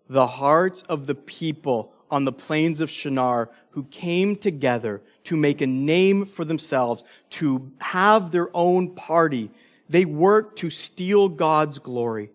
the 0.10 0.28
hearts 0.28 0.84
of 0.88 1.08
the 1.08 1.16
people 1.16 1.92
on 2.12 2.26
the 2.26 2.32
plains 2.32 2.82
of 2.82 2.90
Shinar 2.90 3.50
who 3.72 3.84
came 3.86 4.36
together 4.36 5.02
to 5.26 5.36
make 5.36 5.62
a 5.62 5.68
name 5.68 6.26
for 6.26 6.46
themselves, 6.46 7.04
to 7.32 7.72
have 7.80 8.32
their 8.32 8.50
own 8.54 8.92
party, 8.96 9.50
they 9.90 10.06
worked 10.06 10.60
to 10.60 10.70
steal 10.70 11.28
God's 11.28 11.80
glory. 11.80 12.30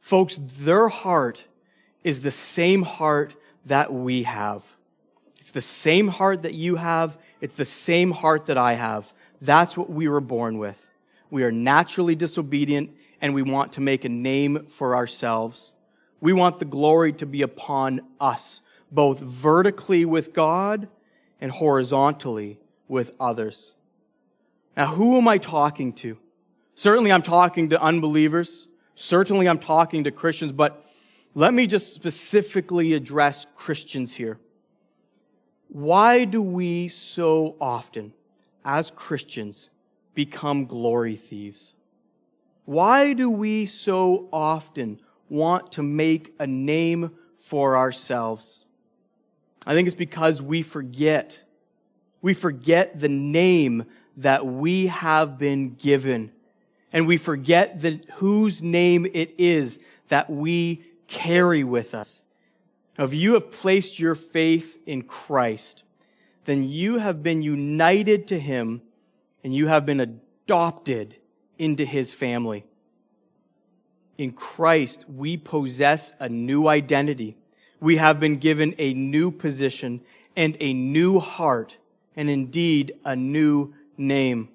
Folks, 0.00 0.38
their 0.58 0.88
heart 0.88 1.42
is 2.02 2.20
the 2.20 2.30
same 2.30 2.82
heart 2.82 3.34
that 3.66 3.92
we 3.92 4.24
have. 4.24 4.62
It's 5.38 5.50
the 5.50 5.60
same 5.60 6.08
heart 6.08 6.42
that 6.42 6.54
you 6.54 6.76
have. 6.76 7.18
It's 7.40 7.54
the 7.54 7.64
same 7.64 8.10
heart 8.10 8.46
that 8.46 8.58
I 8.58 8.74
have. 8.74 9.12
That's 9.40 9.76
what 9.76 9.90
we 9.90 10.08
were 10.08 10.20
born 10.20 10.58
with. 10.58 10.80
We 11.30 11.42
are 11.42 11.52
naturally 11.52 12.14
disobedient 12.14 12.90
and 13.24 13.32
we 13.32 13.40
want 13.40 13.72
to 13.72 13.80
make 13.80 14.04
a 14.04 14.08
name 14.10 14.66
for 14.68 14.94
ourselves. 14.94 15.72
We 16.20 16.34
want 16.34 16.58
the 16.58 16.66
glory 16.66 17.14
to 17.14 17.24
be 17.24 17.40
upon 17.40 18.02
us, 18.20 18.60
both 18.92 19.18
vertically 19.18 20.04
with 20.04 20.34
God 20.34 20.90
and 21.40 21.50
horizontally 21.50 22.58
with 22.86 23.12
others. 23.18 23.76
Now, 24.76 24.88
who 24.88 25.16
am 25.16 25.26
I 25.26 25.38
talking 25.38 25.94
to? 25.94 26.18
Certainly, 26.74 27.12
I'm 27.12 27.22
talking 27.22 27.70
to 27.70 27.80
unbelievers. 27.80 28.68
Certainly, 28.94 29.48
I'm 29.48 29.58
talking 29.58 30.04
to 30.04 30.10
Christians, 30.10 30.52
but 30.52 30.84
let 31.34 31.54
me 31.54 31.66
just 31.66 31.94
specifically 31.94 32.92
address 32.92 33.46
Christians 33.54 34.12
here. 34.12 34.36
Why 35.68 36.26
do 36.26 36.42
we 36.42 36.88
so 36.88 37.56
often, 37.58 38.12
as 38.66 38.90
Christians, 38.90 39.70
become 40.12 40.66
glory 40.66 41.16
thieves? 41.16 41.74
Why 42.64 43.12
do 43.12 43.28
we 43.28 43.66
so 43.66 44.28
often 44.32 45.00
want 45.28 45.72
to 45.72 45.82
make 45.82 46.34
a 46.38 46.46
name 46.46 47.12
for 47.38 47.76
ourselves? 47.76 48.64
I 49.66 49.74
think 49.74 49.86
it's 49.86 49.94
because 49.94 50.40
we 50.40 50.62
forget. 50.62 51.38
We 52.22 52.34
forget 52.34 53.00
the 53.00 53.08
name 53.08 53.84
that 54.16 54.46
we 54.46 54.86
have 54.86 55.38
been 55.38 55.74
given. 55.74 56.32
And 56.92 57.06
we 57.06 57.16
forget 57.16 57.80
the, 57.80 58.00
whose 58.14 58.62
name 58.62 59.06
it 59.12 59.34
is 59.36 59.78
that 60.08 60.30
we 60.30 60.84
carry 61.08 61.64
with 61.64 61.94
us. 61.94 62.22
Now, 62.96 63.04
if 63.04 63.12
you 63.12 63.34
have 63.34 63.50
placed 63.50 63.98
your 63.98 64.14
faith 64.14 64.78
in 64.86 65.02
Christ, 65.02 65.82
then 66.44 66.68
you 66.68 66.98
have 66.98 67.22
been 67.22 67.42
united 67.42 68.28
to 68.28 68.38
Him 68.38 68.82
and 69.42 69.54
you 69.54 69.66
have 69.66 69.84
been 69.84 70.00
adopted 70.00 71.16
into 71.58 71.84
his 71.84 72.12
family. 72.12 72.64
In 74.16 74.32
Christ, 74.32 75.04
we 75.08 75.36
possess 75.36 76.12
a 76.20 76.28
new 76.28 76.68
identity. 76.68 77.36
We 77.80 77.96
have 77.96 78.20
been 78.20 78.38
given 78.38 78.74
a 78.78 78.94
new 78.94 79.30
position 79.30 80.00
and 80.36 80.56
a 80.60 80.72
new 80.72 81.18
heart, 81.18 81.76
and 82.16 82.30
indeed 82.30 82.94
a 83.04 83.14
new 83.14 83.74
name. 83.96 84.48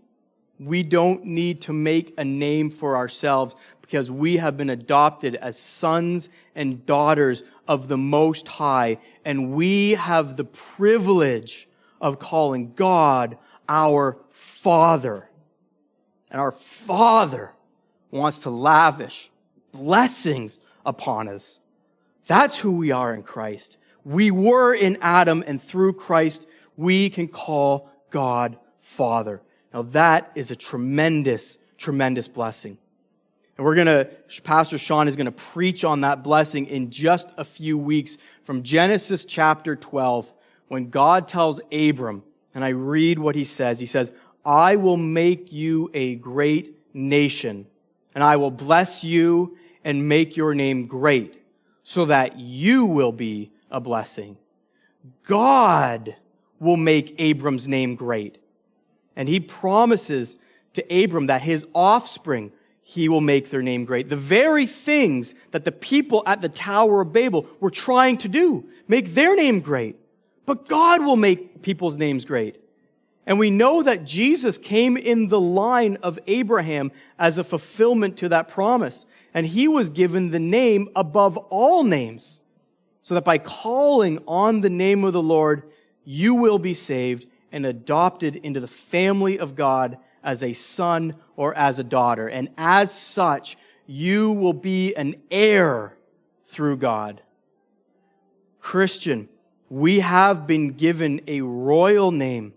We 0.59 0.83
don't 0.83 1.23
need 1.23 1.61
to 1.61 1.73
make 1.73 2.13
a 2.17 2.25
name 2.25 2.69
for 2.69 2.97
ourselves 2.97 3.55
because 3.81 4.11
we 4.11 4.37
have 4.37 4.57
been 4.57 4.69
adopted 4.69 5.35
as 5.35 5.57
sons 5.57 6.29
and 6.53 6.85
daughters 6.85 7.43
of 7.67 7.87
the 7.87 7.97
Most 7.97 8.47
High, 8.47 8.97
and 9.23 9.53
we 9.53 9.91
have 9.91 10.35
the 10.35 10.43
privilege 10.43 11.67
of 12.01 12.19
calling 12.19 12.73
God 12.73 13.37
our 13.67 14.17
Father. 14.31 15.28
And 16.31 16.39
our 16.39 16.51
Father 16.51 17.51
wants 18.11 18.39
to 18.39 18.49
lavish 18.49 19.29
blessings 19.71 20.59
upon 20.85 21.27
us. 21.27 21.59
That's 22.27 22.57
who 22.57 22.71
we 22.71 22.91
are 22.91 23.13
in 23.13 23.23
Christ. 23.23 23.77
We 24.05 24.31
were 24.31 24.73
in 24.73 24.97
Adam, 25.01 25.43
and 25.45 25.61
through 25.61 25.93
Christ, 25.93 26.47
we 26.77 27.09
can 27.09 27.27
call 27.27 27.89
God 28.09 28.57
Father. 28.79 29.41
Now, 29.73 29.83
that 29.83 30.31
is 30.35 30.51
a 30.51 30.55
tremendous, 30.55 31.57
tremendous 31.77 32.27
blessing. 32.27 32.77
And 33.57 33.65
we're 33.65 33.75
going 33.75 33.87
to, 33.87 34.09
Pastor 34.43 34.77
Sean 34.77 35.07
is 35.07 35.15
going 35.15 35.25
to 35.25 35.31
preach 35.31 35.83
on 35.83 36.01
that 36.01 36.23
blessing 36.23 36.67
in 36.67 36.89
just 36.89 37.29
a 37.37 37.43
few 37.43 37.77
weeks 37.77 38.17
from 38.45 38.63
Genesis 38.63 39.25
chapter 39.25 39.75
12, 39.75 40.33
when 40.69 40.89
God 40.89 41.27
tells 41.27 41.59
Abram, 41.71 42.23
and 42.55 42.63
I 42.63 42.69
read 42.69 43.19
what 43.19 43.35
he 43.35 43.43
says. 43.43 43.79
He 43.79 43.85
says, 43.85 44.11
I 44.45 44.75
will 44.75 44.97
make 44.97 45.51
you 45.51 45.89
a 45.93 46.15
great 46.15 46.75
nation, 46.93 47.67
and 48.15 48.23
I 48.23 48.35
will 48.37 48.51
bless 48.51 49.03
you 49.03 49.57
and 49.83 50.07
make 50.07 50.35
your 50.37 50.53
name 50.53 50.87
great, 50.87 51.41
so 51.83 52.05
that 52.05 52.37
you 52.37 52.85
will 52.85 53.11
be 53.11 53.51
a 53.71 53.79
blessing. 53.79 54.37
God 55.25 56.15
will 56.59 56.77
make 56.77 57.15
Abram's 57.17 57.67
name 57.67 57.95
great. 57.95 58.37
And 59.15 59.27
he 59.27 59.39
promises 59.39 60.37
to 60.73 61.03
Abram 61.03 61.27
that 61.27 61.41
his 61.41 61.65
offspring, 61.73 62.51
he 62.81 63.09
will 63.09 63.21
make 63.21 63.49
their 63.49 63.61
name 63.61 63.85
great. 63.85 64.09
The 64.09 64.15
very 64.15 64.65
things 64.65 65.33
that 65.51 65.65
the 65.65 65.71
people 65.71 66.23
at 66.25 66.41
the 66.41 66.49
Tower 66.49 67.01
of 67.01 67.13
Babel 67.13 67.47
were 67.59 67.69
trying 67.69 68.17
to 68.19 68.27
do, 68.27 68.69
make 68.87 69.13
their 69.13 69.35
name 69.35 69.61
great. 69.61 69.95
But 70.45 70.67
God 70.67 71.03
will 71.03 71.15
make 71.15 71.61
people's 71.61 71.97
names 71.97 72.25
great. 72.25 72.59
And 73.29 73.37
we 73.37 73.51
know 73.51 73.83
that 73.83 74.05
Jesus 74.05 74.57
came 74.57 74.97
in 74.97 75.27
the 75.27 75.39
line 75.39 75.99
of 76.01 76.17
Abraham 76.25 76.91
as 77.19 77.37
a 77.37 77.43
fulfillment 77.43 78.17
to 78.17 78.29
that 78.29 78.47
promise. 78.47 79.05
And 79.35 79.45
he 79.45 79.67
was 79.67 79.91
given 79.91 80.31
the 80.31 80.39
name 80.39 80.89
above 80.95 81.37
all 81.37 81.83
names, 81.83 82.41
so 83.03 83.13
that 83.13 83.23
by 83.23 83.37
calling 83.37 84.23
on 84.27 84.61
the 84.61 84.69
name 84.71 85.03
of 85.03 85.13
the 85.13 85.21
Lord, 85.21 85.61
you 86.03 86.33
will 86.33 86.57
be 86.57 86.73
saved 86.73 87.27
and 87.51 87.67
adopted 87.67 88.35
into 88.37 88.59
the 88.59 88.67
family 88.67 89.37
of 89.37 89.55
God 89.55 89.99
as 90.23 90.43
a 90.43 90.53
son 90.53 91.13
or 91.35 91.55
as 91.55 91.77
a 91.77 91.83
daughter. 91.83 92.27
And 92.27 92.49
as 92.57 92.91
such, 92.91 93.59
you 93.85 94.31
will 94.31 94.53
be 94.53 94.95
an 94.95 95.17
heir 95.29 95.95
through 96.47 96.77
God. 96.77 97.21
Christian, 98.59 99.29
we 99.69 99.99
have 99.99 100.47
been 100.47 100.73
given 100.73 101.21
a 101.27 101.41
royal 101.41 102.09
name 102.09 102.55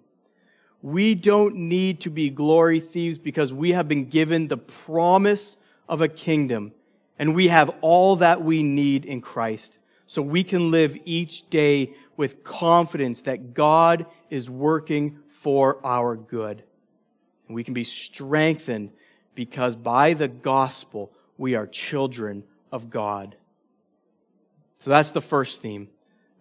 we 0.83 1.15
don't 1.15 1.55
need 1.55 2.01
to 2.01 2.11
be 2.11 2.29
glory 2.29 2.81
thieves 2.81 3.17
because 3.17 3.53
we 3.53 3.71
have 3.71 3.89
been 3.89 4.07
given 4.07 4.49
the 4.49 4.57
promise 4.57 5.57
of 5.89 6.03
a 6.03 6.09
kingdom 6.09 6.73
and 7.19 7.37
we 7.37 7.49
have 7.49 7.71
all 7.81 8.17
that 8.17 8.43
we 8.43 8.65
need 8.65 9.05
in 9.05 9.21
Christ. 9.21 9.79
So 10.07 10.21
we 10.21 10.43
can 10.43 10.73
live 10.73 10.99
each 11.05 11.49
day 11.49 11.95
with 12.17 12.43
confidence 12.43 13.23
that 13.23 13.55
God 13.55 14.07
is 14.29 14.51
working 14.51 15.21
for 15.29 15.79
our 15.87 16.17
good. 16.17 16.65
And 17.47 17.55
we 17.55 17.63
can 17.63 17.75
be 17.75 17.85
strengthened 17.85 18.91
because 19.35 19.77
by 19.77 20.15
the 20.15 20.29
gospel 20.29 21.13
we 21.39 21.55
are 21.55 21.67
children 21.67 22.43
of 22.73 22.91
God. 22.91 23.37
So 24.81 24.91
that's 24.91 25.13
the 25.13 25.21
first 25.21 25.61
theme. 25.63 25.89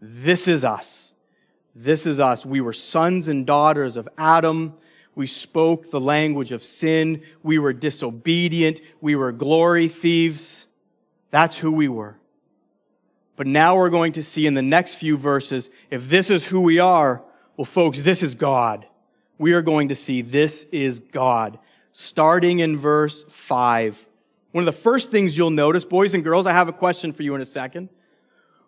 This 0.02 0.48
is 0.48 0.66
us. 0.66 1.11
This 1.76 2.06
is 2.06 2.20
us. 2.20 2.46
We 2.46 2.62
were 2.62 2.74
sons 2.74 3.28
and 3.28 3.46
daughters 3.46 3.98
of 3.98 4.10
Adam. 4.18 4.74
We 5.16 5.28
spoke 5.28 5.90
the 5.90 6.02
language 6.02 6.52
of 6.52 6.64
sin. 6.64 7.24
We 7.44 7.60
were 7.60 7.74
disobedient. 7.74 8.82
We 9.00 9.16
were 9.16 9.32
glory 9.32 9.88
thieves. 9.88 10.66
That's 11.30 11.58
who 11.58 11.72
we 11.72 11.88
were. 11.88 12.18
But 13.36 13.48
now 13.48 13.76
we're 13.76 13.90
going 13.90 14.14
to 14.14 14.24
see 14.24 14.46
in 14.46 14.54
the 14.54 14.62
next 14.62 14.96
few 14.96 15.18
verses 15.18 15.70
if 15.90 16.10
this 16.10 16.30
is 16.30 16.46
who 16.46 16.62
we 16.62 16.80
are, 16.80 17.24
well, 17.58 17.66
folks, 17.66 18.02
this 18.02 18.22
is 18.22 18.36
God. 18.36 18.86
We 19.38 19.54
are 19.54 19.62
going 19.62 19.90
to 19.90 19.96
see 19.96 20.22
this 20.22 20.66
is 20.72 21.00
God. 21.00 21.58
Starting 21.94 22.60
in 22.60 22.78
verse 22.78 23.26
5. 23.28 24.08
One 24.52 24.68
of 24.68 24.74
the 24.74 24.80
first 24.80 25.12
things 25.12 25.38
you'll 25.38 25.50
notice, 25.50 25.86
boys 25.86 26.14
and 26.14 26.24
girls, 26.24 26.46
I 26.46 26.52
have 26.52 26.68
a 26.68 26.74
question 26.74 27.14
for 27.14 27.24
you 27.24 27.34
in 27.36 27.42
a 27.42 27.46
second. 27.46 27.90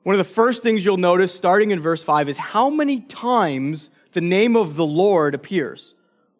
One 0.03 0.19
of 0.19 0.25
the 0.25 0.33
first 0.33 0.63
things 0.63 0.83
you'll 0.83 0.97
notice 0.97 1.33
starting 1.33 1.71
in 1.71 1.81
verse 1.81 2.03
5 2.03 2.27
is 2.27 2.37
how 2.37 2.69
many 2.69 2.99
times 3.01 3.89
the 4.11 4.21
name 4.21 4.57
of 4.57 4.75
the 4.75 4.85
Lord 4.85 5.33
appears. 5.33 5.95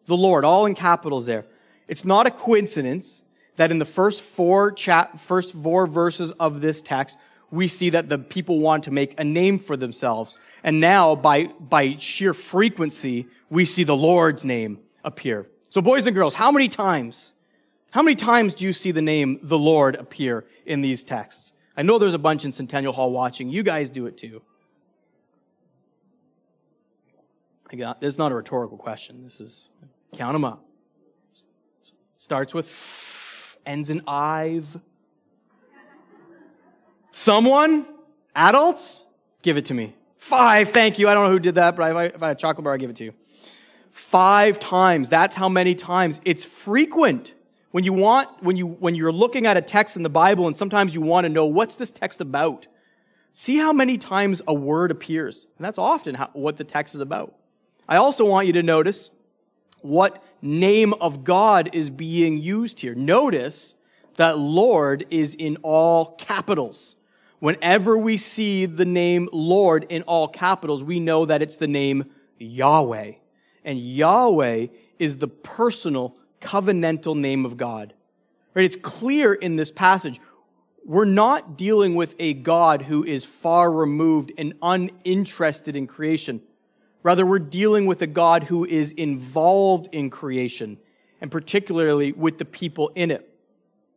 The 0.06 0.16
Lord, 0.16 0.44
all 0.44 0.66
in 0.66 0.74
capitals 0.74 1.24
there. 1.24 1.46
It's 1.88 2.04
not 2.04 2.26
a 2.26 2.30
coincidence 2.30 3.22
that 3.56 3.70
in 3.70 3.78
the 3.78 3.86
first 3.86 4.20
four, 4.20 4.70
chat, 4.70 5.18
first 5.20 5.54
four 5.54 5.86
verses 5.86 6.30
of 6.32 6.60
this 6.60 6.82
text, 6.82 7.16
we 7.50 7.68
see 7.68 7.90
that 7.90 8.08
the 8.10 8.18
people 8.18 8.58
want 8.58 8.84
to 8.84 8.90
make 8.90 9.18
a 9.18 9.24
name 9.24 9.58
for 9.58 9.76
themselves. 9.76 10.36
And 10.62 10.78
now, 10.78 11.14
by, 11.14 11.44
by 11.44 11.96
sheer 11.96 12.34
frequency, 12.34 13.28
we 13.48 13.64
see 13.64 13.84
the 13.84 13.96
Lord's 13.96 14.44
name 14.44 14.80
appear. 15.04 15.46
So, 15.70 15.80
boys 15.80 16.06
and 16.06 16.14
girls, 16.14 16.34
how 16.34 16.50
many 16.50 16.68
times? 16.68 17.32
How 17.90 18.02
many 18.02 18.16
times 18.16 18.54
do 18.54 18.66
you 18.66 18.72
see 18.72 18.90
the 18.90 19.02
name 19.02 19.38
the 19.42 19.58
Lord 19.58 19.94
appear 19.94 20.44
in 20.66 20.82
these 20.82 21.02
texts? 21.02 21.53
I 21.76 21.82
know 21.82 21.98
there's 21.98 22.14
a 22.14 22.18
bunch 22.18 22.44
in 22.44 22.52
Centennial 22.52 22.92
Hall 22.92 23.10
watching. 23.10 23.48
You 23.48 23.62
guys 23.62 23.90
do 23.90 24.06
it 24.06 24.16
too. 24.16 24.42
I 27.72 27.76
got, 27.76 28.00
this 28.00 28.14
is 28.14 28.18
not 28.18 28.30
a 28.30 28.34
rhetorical 28.34 28.76
question. 28.76 29.24
This 29.24 29.40
is 29.40 29.68
count 30.12 30.34
them 30.34 30.44
up. 30.44 30.64
Starts 32.16 32.54
with 32.54 33.58
ends 33.66 33.90
in 33.90 34.02
Ive. 34.06 34.66
Someone? 37.12 37.86
Adults? 38.36 39.04
Give 39.42 39.56
it 39.56 39.66
to 39.66 39.74
me. 39.74 39.94
Five, 40.18 40.70
thank 40.70 40.98
you. 40.98 41.08
I 41.08 41.14
don't 41.14 41.24
know 41.24 41.30
who 41.30 41.38
did 41.38 41.56
that, 41.56 41.76
but 41.76 41.90
if 41.90 42.22
I 42.22 42.26
had 42.26 42.36
a 42.36 42.40
chocolate 42.40 42.64
bar, 42.64 42.72
I'll 42.72 42.78
give 42.78 42.90
it 42.90 42.96
to 42.96 43.04
you. 43.04 43.14
Five 43.90 44.58
times. 44.58 45.10
That's 45.10 45.36
how 45.36 45.48
many 45.48 45.74
times. 45.74 46.20
It's 46.24 46.44
frequent 46.44 47.34
when 47.74 47.82
you 47.82 47.92
want 47.92 48.28
when 48.40 48.56
you 48.56 48.68
when 48.68 48.94
you're 48.94 49.10
looking 49.10 49.46
at 49.46 49.56
a 49.56 49.60
text 49.60 49.96
in 49.96 50.04
the 50.04 50.08
bible 50.08 50.46
and 50.46 50.56
sometimes 50.56 50.94
you 50.94 51.00
want 51.00 51.24
to 51.24 51.28
know 51.28 51.46
what's 51.46 51.74
this 51.74 51.90
text 51.90 52.20
about? 52.20 52.68
See 53.32 53.56
how 53.56 53.72
many 53.72 53.98
times 53.98 54.40
a 54.46 54.54
word 54.54 54.92
appears 54.92 55.48
and 55.58 55.64
that's 55.64 55.76
often 55.76 56.14
how, 56.14 56.30
what 56.34 56.56
the 56.56 56.62
text 56.62 56.94
is 56.94 57.00
about. 57.00 57.34
I 57.88 57.96
also 57.96 58.24
want 58.24 58.46
you 58.46 58.52
to 58.52 58.62
notice 58.62 59.10
what 59.80 60.22
name 60.40 60.92
of 60.92 61.24
god 61.24 61.70
is 61.72 61.90
being 61.90 62.38
used 62.38 62.78
here. 62.78 62.94
Notice 62.94 63.74
that 64.18 64.38
lord 64.38 65.04
is 65.10 65.34
in 65.34 65.56
all 65.62 66.14
capitals. 66.14 66.94
Whenever 67.40 67.98
we 67.98 68.18
see 68.18 68.66
the 68.66 68.84
name 68.84 69.28
lord 69.32 69.84
in 69.88 70.02
all 70.02 70.28
capitals 70.28 70.84
we 70.84 71.00
know 71.00 71.26
that 71.26 71.42
it's 71.42 71.56
the 71.56 71.66
name 71.66 72.04
yahweh. 72.38 73.14
And 73.64 73.80
yahweh 73.80 74.68
is 75.00 75.18
the 75.18 75.26
personal 75.26 76.16
covenantal 76.44 77.16
name 77.16 77.44
of 77.44 77.56
God. 77.56 77.94
Right? 78.54 78.64
It's 78.64 78.76
clear 78.76 79.32
in 79.34 79.56
this 79.56 79.70
passage. 79.70 80.20
We're 80.84 81.06
not 81.06 81.56
dealing 81.56 81.94
with 81.94 82.14
a 82.18 82.34
God 82.34 82.82
who 82.82 83.04
is 83.04 83.24
far 83.24 83.72
removed 83.72 84.32
and 84.36 84.54
uninterested 84.62 85.76
in 85.76 85.86
creation. 85.86 86.42
Rather, 87.02 87.24
we're 87.26 87.38
dealing 87.38 87.86
with 87.86 88.02
a 88.02 88.06
God 88.06 88.44
who 88.44 88.64
is 88.64 88.92
involved 88.92 89.88
in 89.92 90.10
creation, 90.10 90.78
and 91.20 91.30
particularly 91.30 92.12
with 92.12 92.38
the 92.38 92.44
people 92.44 92.92
in 92.94 93.10
it. 93.10 93.28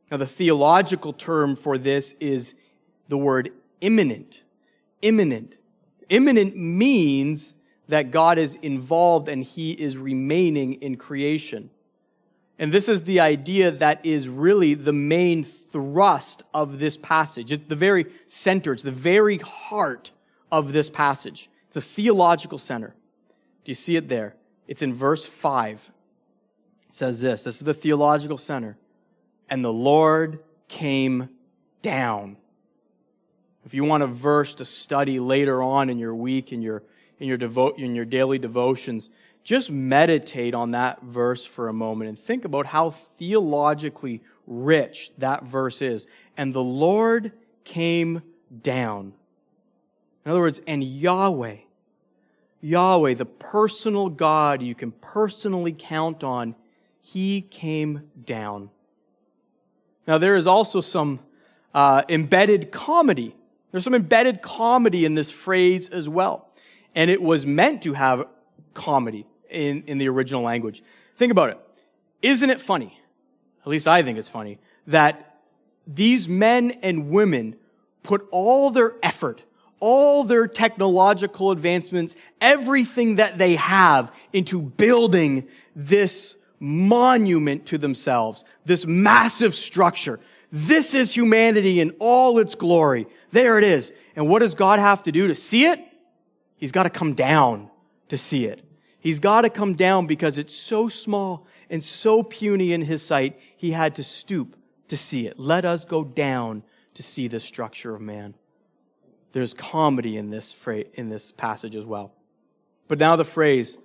Now, 0.10 0.18
the 0.18 0.26
theological 0.26 1.14
term 1.14 1.56
for 1.56 1.78
this 1.78 2.16
is 2.20 2.54
the 3.10 3.18
word 3.18 3.52
immanent. 3.82 4.42
Immanent. 5.02 5.56
Immanent 6.10 6.56
means 6.56 7.54
that 7.90 8.12
God 8.12 8.38
is 8.38 8.56
involved 8.56 9.28
and 9.28 9.44
he 9.44 9.72
is 9.72 9.98
remaining 9.98 10.76
in 10.76 10.96
creation. 10.96 11.70
And 12.60 12.74
this 12.74 12.90
is 12.90 13.04
the 13.04 13.20
idea 13.20 13.72
that 13.72 14.06
is 14.06 14.28
really 14.28 14.74
the 14.74 14.94
main 14.94 15.44
thrust 15.44 16.44
of 16.54 16.80
this 16.80 16.98
passage. 16.98 17.52
It's 17.52 17.66
the 17.66 17.76
very 17.76 18.08
center, 18.26 18.74
it's 18.74 18.84
the 18.84 18.92
very 18.92 19.38
heart 19.38 20.12
of 20.52 20.74
this 20.74 20.90
passage. 20.90 21.50
It's 21.66 21.76
the 21.76 21.82
theological 21.82 22.58
center. 22.58 22.96
Do 23.66 23.72
you 23.72 23.76
see 23.76 23.96
it 23.96 24.08
there? 24.08 24.36
It's 24.68 24.82
in 24.82 24.94
verse 24.94 25.26
5. 25.26 25.92
It 26.88 26.96
says 26.96 27.22
this 27.22 27.44
this 27.44 27.56
is 27.56 27.62
the 27.62 27.74
theological 27.74 28.38
center. 28.38 28.78
And 29.50 29.64
the 29.64 29.74
Lord 29.74 30.40
came 30.68 31.30
down. 31.82 32.38
If 33.66 33.74
you 33.74 33.84
want 33.84 34.04
a 34.04 34.08
verse 34.08 34.56
to 34.56 34.66
study 34.66 35.20
later 35.20 35.62
on 35.62 35.90
in 35.90 36.00
your 36.00 36.16
week, 36.16 36.54
in 36.54 36.62
your, 36.62 36.84
in 37.20 37.28
your, 37.28 37.38
devo- 37.38 37.78
in 37.78 37.96
your 37.96 38.06
daily 38.06 38.40
devotions, 38.40 39.10
just 39.48 39.72
meditate 39.72 40.54
on 40.54 40.72
that 40.72 41.02
verse 41.02 41.46
for 41.46 41.70
a 41.70 41.74
moment 41.74 42.10
and 42.10 42.20
think 42.20 42.44
about 42.44 42.66
how 42.66 42.90
theologically 42.90 44.22
rich 44.46 45.10
that 45.20 45.46
verse 45.46 45.82
is. 45.82 46.06
And 46.36 46.54
the 46.54 46.62
Lord 46.62 47.32
came 47.64 48.24
down. 48.62 49.14
In 50.26 50.32
other 50.32 50.42
words, 50.42 50.60
and 50.68 50.84
Yahweh, 50.84 51.60
Yahweh, 52.60 53.14
the 53.14 53.26
personal 53.26 54.10
God 54.10 54.62
you 54.62 54.76
can 54.76 54.92
personally 54.92 55.74
count 55.80 56.26
on, 56.26 56.54
he 57.00 57.40
came 57.40 58.12
down. 58.26 58.70
Now, 60.06 60.18
there 60.18 60.36
is 60.36 60.46
also 60.46 60.82
some 60.82 61.22
uh, 61.74 62.04
embedded 62.10 62.74
comedy. 62.74 63.34
There's 63.72 63.86
some 63.86 63.96
embedded 63.96 64.42
comedy 64.42 65.06
in 65.06 65.16
this 65.16 65.32
phrase 65.32 65.88
as 65.88 66.10
well. 66.10 66.50
And 66.94 67.10
it 67.10 67.22
was 67.22 67.46
meant 67.46 67.84
to 67.84 67.94
have 67.94 68.26
comedy 68.74 69.26
in, 69.50 69.84
in 69.88 69.98
the 69.98 70.08
original 70.10 70.42
language. 70.42 70.84
Think 71.18 71.32
about 71.32 71.50
it. 71.50 71.60
Isn't 72.22 72.50
it 72.50 72.62
funny? 72.62 73.00
At 73.62 73.68
least 73.68 73.88
I 73.88 74.04
think 74.04 74.18
it's 74.18 74.30
funny 74.30 74.60
that 74.88 75.40
these 75.86 76.28
men 76.28 76.72
and 76.82 77.10
women 77.10 77.56
put 78.04 78.28
all 78.32 78.72
their 78.72 78.96
effort, 79.04 79.44
all 79.80 80.24
their 80.24 80.48
technological 80.48 81.52
advancements, 81.52 82.16
everything 82.42 83.16
that 83.16 83.38
they 83.38 83.56
have 83.56 84.12
into 84.34 84.62
building 84.62 85.48
this 85.76 86.36
monument 86.60 87.66
to 87.68 87.78
themselves, 87.78 88.44
this 88.66 88.86
massive 88.86 89.54
structure. 89.54 90.20
This 90.52 90.94
is 90.96 91.14
humanity 91.14 91.80
in 91.80 91.96
all 92.00 92.40
its 92.40 92.56
glory. 92.56 93.08
There 93.32 93.58
it 93.58 93.64
is. 93.64 93.92
And 94.16 94.28
what 94.30 94.40
does 94.40 94.56
God 94.56 94.80
have 94.80 95.04
to 95.04 95.12
do 95.12 95.28
to 95.28 95.36
see 95.36 95.66
it? 95.66 95.80
He's 96.56 96.72
got 96.72 96.84
to 96.84 96.90
come 96.90 97.14
down 97.14 97.70
to 98.10 98.18
see 98.18 98.46
it. 98.46 98.64
He's 99.00 99.20
got 99.20 99.42
to 99.42 99.50
come 99.50 99.76
down 99.76 100.08
because 100.08 100.38
it's 100.38 100.54
so 100.54 100.88
small 100.88 101.46
and 101.70 101.84
so 101.84 102.24
puny 102.24 102.74
in 102.74 102.82
his 102.82 103.02
sight, 103.02 103.40
he 103.56 103.72
had 103.72 103.96
to 103.96 104.04
stoop 104.04 104.56
to 104.88 104.98
see 104.98 105.28
it. 105.28 105.40
Let 105.40 105.66
us 105.66 105.86
go 105.86 106.04
down 106.04 106.64
to 106.96 107.04
see 107.04 107.28
the 107.28 107.40
structure 107.40 107.94
of 107.96 108.02
man. 108.02 108.34
There's 109.34 109.54
comedy 109.54 110.18
in 110.18 110.30
this 110.30 110.52
phrase, 110.54 110.88
in 110.96 111.10
this 111.10 111.32
passage 111.32 111.76
as 111.76 111.86
well. 111.86 112.14
But 112.88 113.00
now 113.00 113.16
the 113.16 113.26
phrase, 113.26 113.78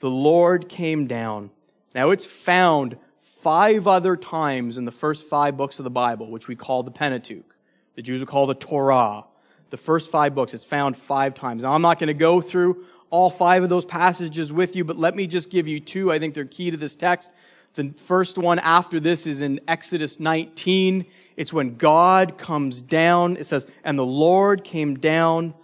the 0.00 0.10
Lord 0.10 0.68
came 0.68 1.06
down. 1.06 1.50
Now 1.94 2.10
it's 2.10 2.26
found 2.26 2.96
five 3.42 3.86
other 3.86 4.16
times 4.16 4.78
in 4.78 4.84
the 4.84 4.92
first 4.92 5.26
five 5.26 5.56
books 5.56 5.78
of 5.80 5.84
the 5.84 5.90
Bible, 5.90 6.30
which 6.30 6.46
we 6.46 6.54
call 6.54 6.82
the 6.82 6.90
Pentateuch. 6.90 7.56
The 7.96 8.02
Jews 8.02 8.20
would 8.20 8.28
call 8.28 8.46
the 8.46 8.54
Torah. 8.54 9.24
The 9.70 9.76
first 9.76 10.10
five 10.10 10.34
books, 10.34 10.52
it's 10.52 10.64
found 10.64 10.96
five 10.96 11.34
times. 11.34 11.62
Now 11.62 11.72
I'm 11.72 11.82
not 11.82 11.98
going 11.98 12.08
to 12.08 12.14
go 12.14 12.40
through 12.40 12.84
all 13.10 13.28
five 13.28 13.62
of 13.62 13.68
those 13.68 13.84
passages 13.84 14.52
with 14.52 14.76
you, 14.76 14.84
but 14.84 14.96
let 14.96 15.14
me 15.14 15.26
just 15.26 15.50
give 15.50 15.66
you 15.66 15.80
two. 15.80 16.12
I 16.12 16.18
think 16.18 16.34
they're 16.34 16.44
key 16.44 16.70
to 16.70 16.76
this 16.76 16.96
text. 16.96 17.32
The 17.74 17.92
first 18.06 18.38
one 18.38 18.58
after 18.58 18.98
this 18.98 19.26
is 19.26 19.42
in 19.42 19.60
Exodus 19.68 20.18
19. 20.18 21.04
It's 21.36 21.52
when 21.52 21.76
God 21.76 22.38
comes 22.38 22.82
down. 22.82 23.36
It 23.36 23.46
says, 23.46 23.66
And 23.84 23.98
the 23.98 24.04
Lord 24.04 24.64
came 24.64 24.96
down 24.96 25.54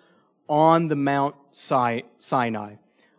on 0.49 0.89
the 0.89 0.97
Mount 0.97 1.35
Sinai. 1.53 2.75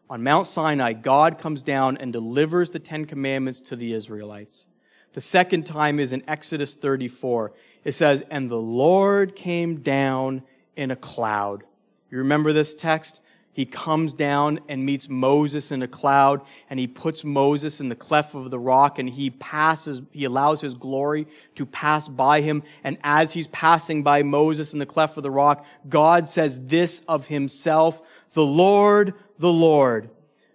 On 0.10 0.24
Mount 0.24 0.48
Sinai, 0.48 0.94
God 0.94 1.38
comes 1.38 1.62
down 1.64 1.98
and 1.98 2.14
delivers 2.14 2.70
the 2.70 2.80
Ten 2.80 3.06
Commandments 3.06 3.60
to 3.62 3.76
the 3.76 3.94
Israelites. 3.94 4.68
The 5.14 5.22
second 5.22 5.66
time 5.66 6.00
is 6.00 6.14
in 6.14 6.24
Exodus 6.30 6.76
34. 6.76 7.52
It 7.84 7.94
says, 7.94 8.24
And 8.30 8.50
the 8.50 8.56
Lord 8.56 9.36
came 9.36 9.82
down 9.82 10.44
in 10.78 10.92
a 10.92 10.96
cloud. 10.96 11.64
You 12.10 12.20
remember 12.20 12.54
this 12.54 12.74
text? 12.76 13.20
He 13.58 13.66
comes 13.66 14.14
down 14.14 14.60
and 14.70 14.86
meets 14.86 15.10
Moses 15.10 15.72
in 15.72 15.82
a 15.82 15.88
cloud, 15.88 16.42
and 16.70 16.80
he 16.80 16.86
puts 16.86 17.24
Moses 17.24 17.82
in 17.82 17.90
the 17.90 17.96
cleft 17.96 18.36
of 18.36 18.52
the 18.52 18.60
rock, 18.60 19.00
and 19.00 19.10
he 19.10 19.32
passes, 19.32 20.04
he 20.12 20.26
allows 20.26 20.62
his 20.62 20.76
glory 20.76 21.26
to 21.56 21.66
pass 21.66 22.08
by 22.08 22.42
him. 22.42 22.62
And 22.84 23.00
as 23.04 23.34
he's 23.34 23.48
passing 23.48 24.04
by 24.04 24.22
Moses 24.22 24.74
in 24.74 24.80
the 24.80 24.86
cleft 24.86 25.18
of 25.18 25.24
the 25.24 25.32
rock, 25.32 25.66
God 25.90 26.28
says 26.28 26.68
this 26.68 27.02
of 27.08 27.26
himself 27.26 28.00
The 28.34 28.46
Lord, 28.46 29.16
the 29.40 29.52
Lord, 29.52 30.12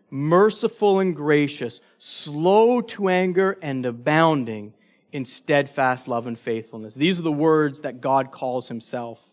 merciful 0.08 1.00
and 1.00 1.16
gracious, 1.16 1.80
slow 1.98 2.82
to 2.82 3.08
anger, 3.08 3.58
and 3.62 3.84
abounding 3.84 4.74
in 5.10 5.24
steadfast 5.24 6.06
love 6.06 6.28
and 6.28 6.38
faithfulness. 6.38 6.94
These 6.94 7.18
are 7.18 7.22
the 7.22 7.32
words 7.32 7.80
that 7.80 8.00
God 8.00 8.30
calls 8.30 8.68
himself. 8.68 9.28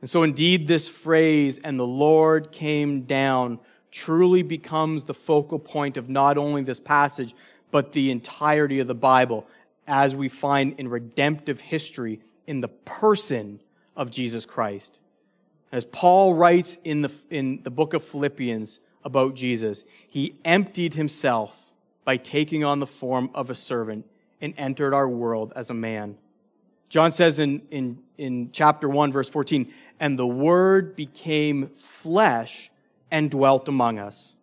And 0.00 0.08
so, 0.08 0.22
indeed, 0.22 0.66
this 0.66 0.88
phrase, 0.88 1.58
and 1.62 1.78
the 1.78 1.86
Lord 1.86 2.52
came 2.52 3.02
down, 3.02 3.58
truly 3.90 4.42
becomes 4.42 5.04
the 5.04 5.14
focal 5.14 5.58
point 5.58 5.96
of 5.96 6.08
not 6.08 6.38
only 6.38 6.62
this 6.62 6.80
passage, 6.80 7.34
but 7.70 7.92
the 7.92 8.10
entirety 8.10 8.80
of 8.80 8.86
the 8.86 8.94
Bible, 8.94 9.46
as 9.86 10.16
we 10.16 10.28
find 10.28 10.74
in 10.78 10.88
redemptive 10.88 11.60
history 11.60 12.20
in 12.46 12.60
the 12.60 12.68
person 12.68 13.60
of 13.96 14.10
Jesus 14.10 14.46
Christ. 14.46 15.00
As 15.72 15.84
Paul 15.84 16.34
writes 16.34 16.78
in 16.84 17.02
the, 17.02 17.12
in 17.30 17.60
the 17.62 17.70
book 17.70 17.94
of 17.94 18.02
Philippians 18.02 18.80
about 19.04 19.34
Jesus, 19.34 19.84
he 20.08 20.34
emptied 20.44 20.94
himself 20.94 21.74
by 22.04 22.16
taking 22.16 22.64
on 22.64 22.80
the 22.80 22.86
form 22.86 23.30
of 23.34 23.50
a 23.50 23.54
servant 23.54 24.06
and 24.40 24.54
entered 24.56 24.94
our 24.94 25.08
world 25.08 25.52
as 25.54 25.70
a 25.70 25.74
man. 25.74 26.16
John 26.88 27.12
says 27.12 27.38
in, 27.38 27.62
in, 27.70 27.98
in 28.18 28.50
chapter 28.52 28.88
1, 28.88 29.12
verse 29.12 29.28
14, 29.28 29.72
and 30.00 30.18
the 30.18 30.26
Word 30.26 30.96
became 30.96 31.68
flesh 31.76 32.70
and 33.10 33.30
dwelt 33.30 33.68
among 33.68 33.98
us. 33.98 34.34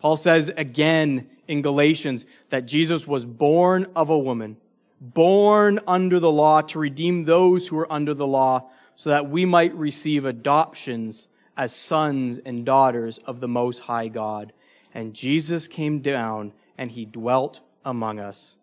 Paul 0.00 0.16
says 0.16 0.50
again 0.56 1.28
in 1.46 1.62
Galatians 1.62 2.24
that 2.48 2.66
Jesus 2.66 3.06
was 3.06 3.24
born 3.24 3.86
of 3.94 4.10
a 4.10 4.18
woman, 4.18 4.56
born 5.00 5.80
under 5.86 6.18
the 6.18 6.30
law 6.30 6.62
to 6.62 6.78
redeem 6.78 7.24
those 7.24 7.68
who 7.68 7.78
are 7.78 7.92
under 7.92 8.14
the 8.14 8.26
law, 8.26 8.70
so 8.94 9.10
that 9.10 9.28
we 9.28 9.44
might 9.44 9.74
receive 9.74 10.24
adoptions 10.24 11.28
as 11.56 11.74
sons 11.74 12.38
and 12.38 12.64
daughters 12.64 13.18
of 13.26 13.40
the 13.40 13.48
Most 13.48 13.80
High 13.80 14.08
God. 14.08 14.52
And 14.94 15.12
Jesus 15.12 15.68
came 15.68 16.00
down 16.00 16.54
and 16.78 16.90
he 16.90 17.04
dwelt 17.04 17.60
among 17.84 18.18
us. 18.18 18.56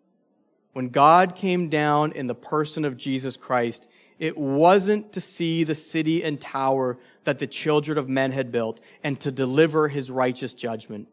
When 0.72 0.88
God 0.88 1.36
came 1.36 1.68
down 1.68 2.12
in 2.12 2.26
the 2.26 2.34
person 2.34 2.84
of 2.84 2.96
Jesus 2.96 3.36
Christ, 3.36 3.86
it 4.18 4.36
wasn't 4.36 5.12
to 5.12 5.20
see 5.20 5.64
the 5.64 5.74
city 5.74 6.22
and 6.22 6.40
tower 6.40 6.98
that 7.24 7.38
the 7.38 7.46
children 7.46 7.98
of 7.98 8.08
men 8.08 8.32
had 8.32 8.52
built 8.52 8.80
and 9.02 9.18
to 9.20 9.32
deliver 9.32 9.88
his 9.88 10.10
righteous 10.10 10.54
judgment. 10.54 11.08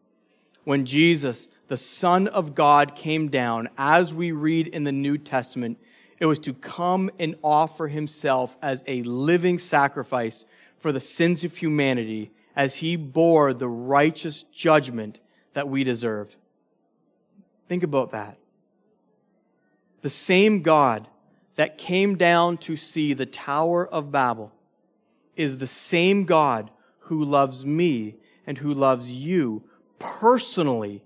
When 0.64 0.86
Jesus, 0.86 1.48
the 1.68 1.76
Son 1.76 2.28
of 2.28 2.54
God, 2.54 2.94
came 2.94 3.28
down, 3.28 3.68
as 3.76 4.14
we 4.14 4.30
read 4.30 4.68
in 4.68 4.84
the 4.84 4.92
New 4.92 5.18
Testament, 5.18 5.78
it 6.20 6.26
was 6.26 6.38
to 6.40 6.54
come 6.54 7.10
and 7.18 7.34
offer 7.42 7.88
himself 7.88 8.56
as 8.62 8.84
a 8.86 9.02
living 9.02 9.58
sacrifice 9.58 10.44
for 10.78 10.92
the 10.92 11.00
sins 11.00 11.42
of 11.42 11.56
humanity 11.56 12.30
as 12.54 12.76
he 12.76 12.94
bore 12.94 13.52
the 13.52 13.68
righteous 13.68 14.44
judgment 14.44 15.18
that 15.54 15.68
we 15.68 15.82
deserved. 15.82 16.36
Think 17.68 17.82
about 17.82 18.12
that. 18.12 18.38
The 20.02 20.10
same 20.10 20.62
God 20.62 21.08
that 21.56 21.78
came 21.78 22.16
down 22.16 22.56
to 22.58 22.76
see 22.76 23.12
the 23.12 23.26
Tower 23.26 23.86
of 23.86 24.10
Babel 24.10 24.52
is 25.36 25.58
the 25.58 25.66
same 25.66 26.24
God 26.24 26.70
who 27.00 27.24
loves 27.24 27.64
me 27.64 28.16
and 28.46 28.58
who 28.58 28.72
loves 28.72 29.10
you 29.10 29.62
personally 29.98 31.02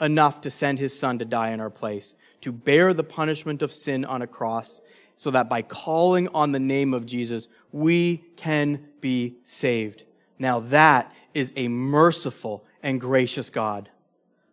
enough 0.00 0.40
to 0.42 0.50
send 0.50 0.78
his 0.78 0.98
son 0.98 1.18
to 1.18 1.24
die 1.24 1.50
in 1.50 1.60
our 1.60 1.70
place, 1.70 2.14
to 2.40 2.52
bear 2.52 2.92
the 2.92 3.04
punishment 3.04 3.62
of 3.62 3.72
sin 3.72 4.04
on 4.04 4.22
a 4.22 4.26
cross, 4.26 4.80
so 5.16 5.30
that 5.30 5.48
by 5.48 5.62
calling 5.62 6.28
on 6.28 6.52
the 6.52 6.58
name 6.58 6.92
of 6.92 7.06
Jesus, 7.06 7.48
we 7.72 8.24
can 8.36 8.84
be 9.00 9.36
saved. 9.44 10.04
Now 10.38 10.60
that 10.60 11.12
is 11.32 11.52
a 11.56 11.68
merciful 11.68 12.64
and 12.82 13.00
gracious 13.00 13.48
God. 13.48 13.88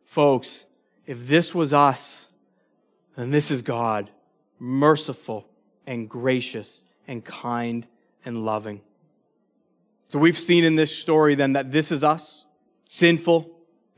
Folks, 0.06 0.65
if 1.06 1.27
this 1.27 1.56
was 1.56 1.73
us, 1.73 2.27
then 3.15 3.32
this 3.32 3.49
is 3.49 3.62
God 3.62 4.10
merciful 4.62 5.47
and 5.88 6.08
gracious 6.08 6.84
and 7.08 7.26
kind 7.26 7.88
and 8.24 8.45
loving. 8.45 8.80
So 10.08 10.19
we've 10.19 10.38
seen 10.38 10.63
in 10.63 10.76
this 10.76 10.95
story 10.95 11.34
then 11.34 11.54
that 11.54 11.71
this 11.71 11.91
is 11.91 12.04
us, 12.04 12.45
sinful, 12.86 13.50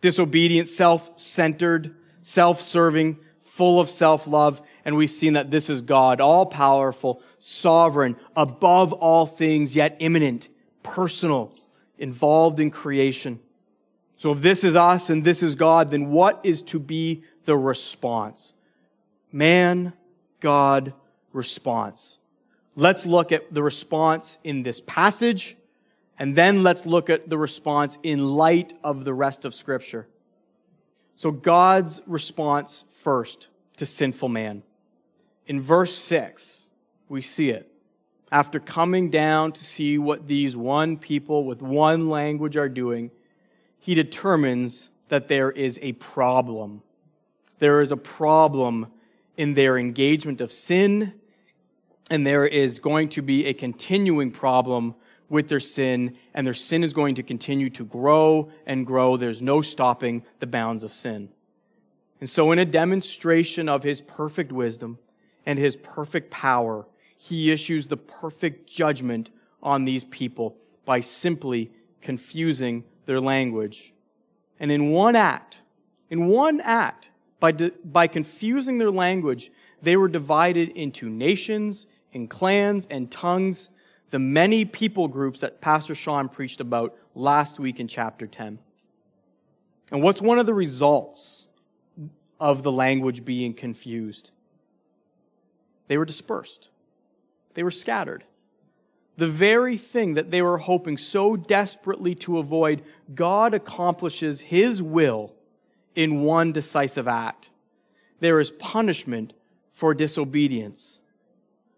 disobedient, 0.02 0.70
self-centered, 0.70 1.94
self-serving, 2.22 3.20
full 3.42 3.82
of 3.82 3.90
self-love, 3.90 4.62
and 4.86 4.96
we've 4.96 5.12
seen 5.12 5.34
that 5.34 5.52
this 5.52 5.70
is 5.70 5.82
God, 5.82 6.22
all-powerful, 6.22 7.22
sovereign, 7.40 8.16
above 8.36 8.94
all 8.94 9.26
things, 9.26 9.76
yet 9.76 9.98
immanent, 10.00 10.48
personal, 10.82 11.54
involved 11.98 12.62
in 12.62 12.72
creation. 12.72 13.40
So 14.18 14.32
if 14.32 14.42
this 14.42 14.64
is 14.64 14.78
us 14.78 15.10
and 15.10 15.26
this 15.26 15.44
is 15.44 15.56
God, 15.56 15.92
then 15.92 16.10
what 16.10 16.40
is 16.44 16.62
to 16.64 16.80
be 16.80 17.24
the 17.44 17.58
response? 17.58 18.54
Man 19.32 19.92
God 20.44 20.94
response. 21.32 22.18
Let's 22.76 23.06
look 23.06 23.32
at 23.32 23.54
the 23.54 23.64
response 23.64 24.38
in 24.44 24.62
this 24.62 24.82
passage, 24.82 25.56
and 26.20 26.36
then 26.36 26.64
let's 26.64 26.86
look 26.86 27.10
at 27.10 27.30
the 27.30 27.38
response 27.38 27.98
in 28.04 28.36
light 28.36 28.74
of 28.84 29.06
the 29.06 29.14
rest 29.14 29.46
of 29.46 29.56
Scripture. 29.56 30.06
So, 31.16 31.32
God's 31.32 32.02
response 32.06 32.84
first 33.04 33.48
to 33.78 33.86
sinful 33.86 34.28
man. 34.28 34.64
In 35.48 35.62
verse 35.62 35.96
6, 35.96 36.68
we 37.08 37.22
see 37.22 37.50
it. 37.50 37.72
After 38.30 38.60
coming 38.60 39.10
down 39.10 39.54
to 39.54 39.64
see 39.64 39.98
what 39.98 40.28
these 40.28 40.58
one 40.58 40.98
people 40.98 41.46
with 41.46 41.62
one 41.62 42.10
language 42.10 42.58
are 42.58 42.70
doing, 42.70 43.12
he 43.80 43.96
determines 43.96 44.90
that 45.08 45.30
there 45.30 45.52
is 45.52 45.80
a 45.82 45.94
problem. 45.94 46.82
There 47.60 47.82
is 47.82 47.94
a 47.94 47.98
problem 47.98 48.88
in 49.38 49.54
their 49.54 49.78
engagement 49.78 50.42
of 50.42 50.52
sin, 50.52 51.14
and 52.10 52.26
there 52.26 52.46
is 52.46 52.80
going 52.80 53.10
to 53.10 53.22
be 53.22 53.46
a 53.46 53.54
continuing 53.54 54.32
problem 54.32 54.96
with 55.30 55.48
their 55.48 55.60
sin, 55.60 56.16
and 56.34 56.46
their 56.46 56.54
sin 56.54 56.84
is 56.84 56.94
going 56.94 57.16
to 57.16 57.24
continue 57.24 57.70
to 57.70 57.86
grow 57.86 58.52
and 58.66 58.86
grow. 58.86 59.18
There's 59.18 59.42
no 59.42 59.62
stopping 59.62 60.24
the 60.40 60.48
bounds 60.48 60.84
of 60.84 60.94
sin. 60.94 61.30
And 62.20 62.30
so, 62.30 62.52
in 62.52 62.60
a 62.60 62.66
demonstration 62.66 63.68
of 63.68 63.84
his 63.84 64.02
perfect 64.02 64.52
wisdom 64.52 65.00
and 65.46 65.58
his 65.58 65.76
perfect 65.76 66.30
power, 66.30 66.86
he 67.18 67.52
issues 67.52 67.88
the 67.88 67.98
perfect 67.98 68.70
judgment 68.70 69.30
on 69.62 69.86
these 69.86 70.04
people 70.06 70.56
by 70.86 71.00
simply 71.00 71.72
confusing 72.02 72.84
their 73.06 73.20
language. 73.20 73.94
And 74.60 74.72
in 74.72 74.92
one 74.92 75.16
act, 75.16 75.62
in 76.10 76.28
one 76.28 76.62
act, 76.62 77.10
by, 77.44 77.52
by 77.52 78.08
confusing 78.08 78.78
their 78.78 78.90
language, 78.90 79.52
they 79.82 79.98
were 79.98 80.08
divided 80.08 80.70
into 80.78 81.10
nations 81.10 81.88
and 82.14 82.30
clans 82.30 82.88
and 82.90 83.12
tongues, 83.12 83.68
the 84.12 84.20
many 84.20 84.64
people 84.64 85.10
groups 85.10 85.42
that 85.42 85.60
Pastor 85.60 85.94
Sean 85.94 86.30
preached 86.30 86.62
about 86.62 86.96
last 87.16 87.60
week 87.60 87.82
in 87.82 87.90
chapter 87.90 88.28
10. 88.28 88.60
And 89.92 90.02
what's 90.02 90.22
one 90.22 90.40
of 90.40 90.46
the 90.46 90.54
results 90.54 91.50
of 92.40 92.64
the 92.64 92.72
language 92.72 93.26
being 93.26 93.54
confused? 93.54 94.32
They 95.90 95.98
were 95.98 96.06
dispersed, 96.06 96.70
they 97.56 97.64
were 97.64 97.72
scattered. 97.72 98.24
The 99.18 99.28
very 99.28 99.78
thing 99.78 100.14
that 100.14 100.32
they 100.32 100.42
were 100.42 100.60
hoping 100.60 100.98
so 100.98 101.36
desperately 101.36 102.16
to 102.16 102.38
avoid, 102.38 102.84
God 103.14 103.54
accomplishes 103.54 104.40
His 104.40 104.82
will 104.82 105.34
in 105.96 106.22
one 106.22 106.52
decisive 106.52 107.08
act. 107.08 107.50
There 108.20 108.40
is 108.40 108.52
punishment 108.52 109.34
for 109.74 109.94
disobedience. 109.94 111.00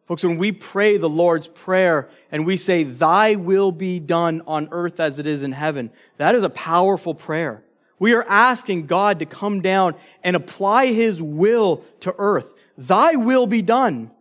Folks, 0.07 0.23
when 0.23 0.37
we 0.37 0.51
pray 0.51 0.97
the 0.97 1.09
Lord's 1.09 1.47
Prayer 1.47 2.09
and 2.31 2.45
we 2.45 2.57
say, 2.57 2.83
Thy 2.83 3.35
will 3.35 3.71
be 3.71 3.99
done 3.99 4.43
on 4.45 4.69
earth 4.71 4.99
as 4.99 5.17
it 5.17 5.25
is 5.25 5.41
in 5.41 5.51
heaven, 5.51 5.89
that 6.17 6.35
is 6.35 6.43
a 6.43 6.49
powerful 6.49 7.15
prayer. 7.15 7.63
We 7.97 8.13
are 8.13 8.25
asking 8.27 8.85
God 8.85 9.19
to 9.19 9.25
come 9.25 9.61
down 9.61 9.95
and 10.23 10.35
apply 10.35 10.87
His 10.87 11.21
will 11.21 11.83
to 12.01 12.13
earth. 12.17 12.53
Thy 12.77 13.15
will 13.15 13.47
be 13.47 13.61
done. 13.61 14.11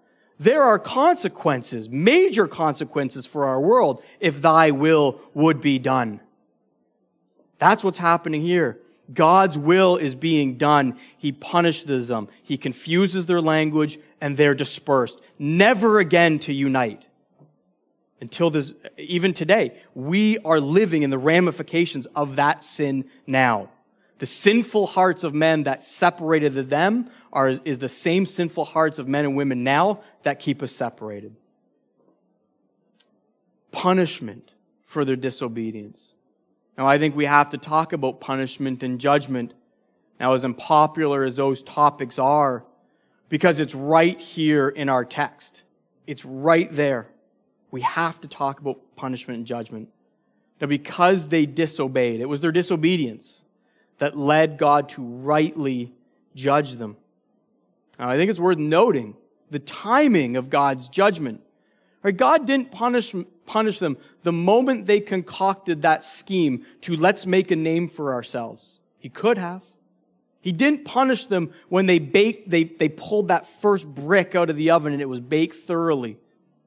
There 0.41 0.63
are 0.63 0.79
consequences, 0.79 1.89
major 1.89 2.49
consequences 2.49 3.27
for 3.27 3.45
our 3.45 3.61
world 3.61 4.03
if 4.21 4.41
Thy 4.41 4.71
will 4.71 5.21
would 5.35 5.61
be 5.61 5.79
done. 5.79 6.21
That's 7.59 7.85
what's 7.85 7.99
happening 7.99 8.41
here. 8.41 8.79
God's 9.13 9.59
will 9.59 9.97
is 9.97 10.15
being 10.15 10.57
done. 10.57 10.99
He 11.19 11.33
punishes 11.33 12.09
them. 12.09 12.29
He 12.43 12.57
confuses 12.57 13.27
their 13.27 13.41
language 13.41 13.99
and 14.21 14.37
they're 14.37 14.55
dispersed, 14.55 15.21
never 15.39 15.99
again 15.99 16.39
to 16.41 16.53
unite. 16.53 17.07
Until 18.21 18.49
this, 18.49 18.73
even 18.97 19.35
today, 19.35 19.77
we 19.95 20.39
are 20.39 20.59
living 20.59 21.03
in 21.03 21.11
the 21.11 21.19
ramifications 21.19 22.07
of 22.17 22.37
that 22.37 22.63
sin 22.63 23.11
now. 23.27 23.69
The 24.19 24.27
sinful 24.27 24.87
hearts 24.87 25.25
of 25.25 25.35
men 25.35 25.65
that 25.65 25.83
separated 25.83 26.71
them 26.71 27.11
are, 27.33 27.49
is 27.49 27.79
the 27.79 27.89
same 27.89 28.25
sinful 28.25 28.65
hearts 28.65 28.99
of 28.99 29.09
men 29.09 29.27
and 29.27 29.37
women 29.37 29.65
now 29.65 30.01
that 30.23 30.39
keep 30.39 30.63
us 30.63 30.73
separated. 30.73 31.37
Punishment 33.73 34.53
for 34.87 35.05
their 35.05 35.17
disobedience. 35.17 36.14
Now, 36.77 36.87
I 36.87 36.99
think 36.99 37.15
we 37.15 37.25
have 37.25 37.51
to 37.51 37.59
talk 37.59 37.93
about 37.93 38.21
punishment 38.21 38.83
and 38.83 39.01
judgment. 39.01 39.55
Now, 40.19 40.35
as 40.35 40.45
unpopular 40.45 41.25
as 41.25 41.37
those 41.37 41.63
topics 41.63 42.19
are, 42.19 42.65
because 43.29 43.61
it's 43.61 43.75
right 43.75 44.19
here 44.19 44.69
in 44.69 44.89
our 44.89 45.05
text. 45.05 45.63
It's 46.07 46.25
right 46.25 46.75
there. 46.75 47.09
We 47.71 47.81
have 47.83 48.21
to 48.21 48.29
talk 48.29 48.61
about 48.61 48.79
punishment 48.97 49.39
and 49.39 49.47
judgment. 49.47 49.89
Now, 50.61 50.67
because 50.67 51.29
they 51.29 51.47
disobeyed, 51.47 52.21
it 52.21 52.29
was 52.29 52.41
their 52.41 52.53
disobedience 52.53 53.43
that 53.99 54.17
led 54.17 54.59
God 54.59 54.89
to 54.91 55.03
rightly 55.03 55.93
judge 56.35 56.73
them. 56.75 56.97
Now, 57.99 58.11
I 58.11 58.17
think 58.17 58.31
it's 58.31 58.41
worth 58.41 58.59
noting 58.59 59.17
the 59.51 59.59
timing 59.61 60.37
of 60.37 60.51
God's 60.51 60.89
judgment. 60.89 61.41
Right? 62.05 62.15
God 62.15 62.47
didn't 62.47 62.71
punish, 62.71 63.15
punish 63.47 63.79
them 63.79 63.97
the 64.23 64.33
moment 64.33 64.85
they 64.85 65.01
concocted 65.01 65.83
that 65.83 66.05
scheme 66.05 66.67
to 66.83 66.97
let's 66.97 67.25
make 67.25 67.51
a 67.51 67.57
name 67.57 67.89
for 67.89 68.13
ourselves. 68.13 68.79
He 68.99 69.09
could 69.09 69.39
have. 69.39 69.65
He 70.43 70.53
didn't 70.53 70.85
punish 70.85 71.25
them 71.25 71.51
when 71.71 71.87
they 71.87 71.99
baked, 71.99 72.51
they, 72.51 72.65
they 72.65 72.91
pulled 72.91 73.29
that 73.29 73.47
first 73.63 73.87
brick 73.87 74.35
out 74.35 74.51
of 74.51 74.57
the 74.57 74.71
oven 74.71 74.93
and 74.93 75.01
it 75.01 75.09
was 75.09 75.21
baked 75.21 75.57
thoroughly. 75.67 76.19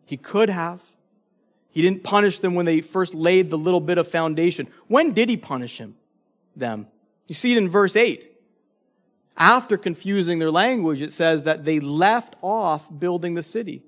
He 0.06 0.18
could 0.18 0.50
have. 0.50 0.82
He 1.70 1.84
didn't 1.84 2.04
punish 2.04 2.40
them 2.40 2.56
when 2.56 2.66
they 2.66 2.82
first 2.82 3.14
laid 3.14 3.52
the 3.52 3.58
little 3.58 3.80
bit 3.80 4.00
of 4.00 4.08
foundation. 4.08 4.68
When 4.88 5.14
did 5.14 5.30
he 5.30 5.38
punish 5.38 5.78
him? 5.78 5.96
Them. 6.56 6.88
You 7.28 7.36
see 7.36 7.52
it 7.52 7.60
in 7.60 7.70
verse 7.70 7.96
8. 7.96 8.32
After 9.38 9.78
confusing 9.78 10.40
their 10.40 10.50
language, 10.50 11.04
it 11.04 11.12
says 11.12 11.44
that 11.44 11.64
they 11.64 11.80
left 11.80 12.36
off 12.42 12.90
building 13.00 13.36
the 13.36 13.44
city. 13.44 13.84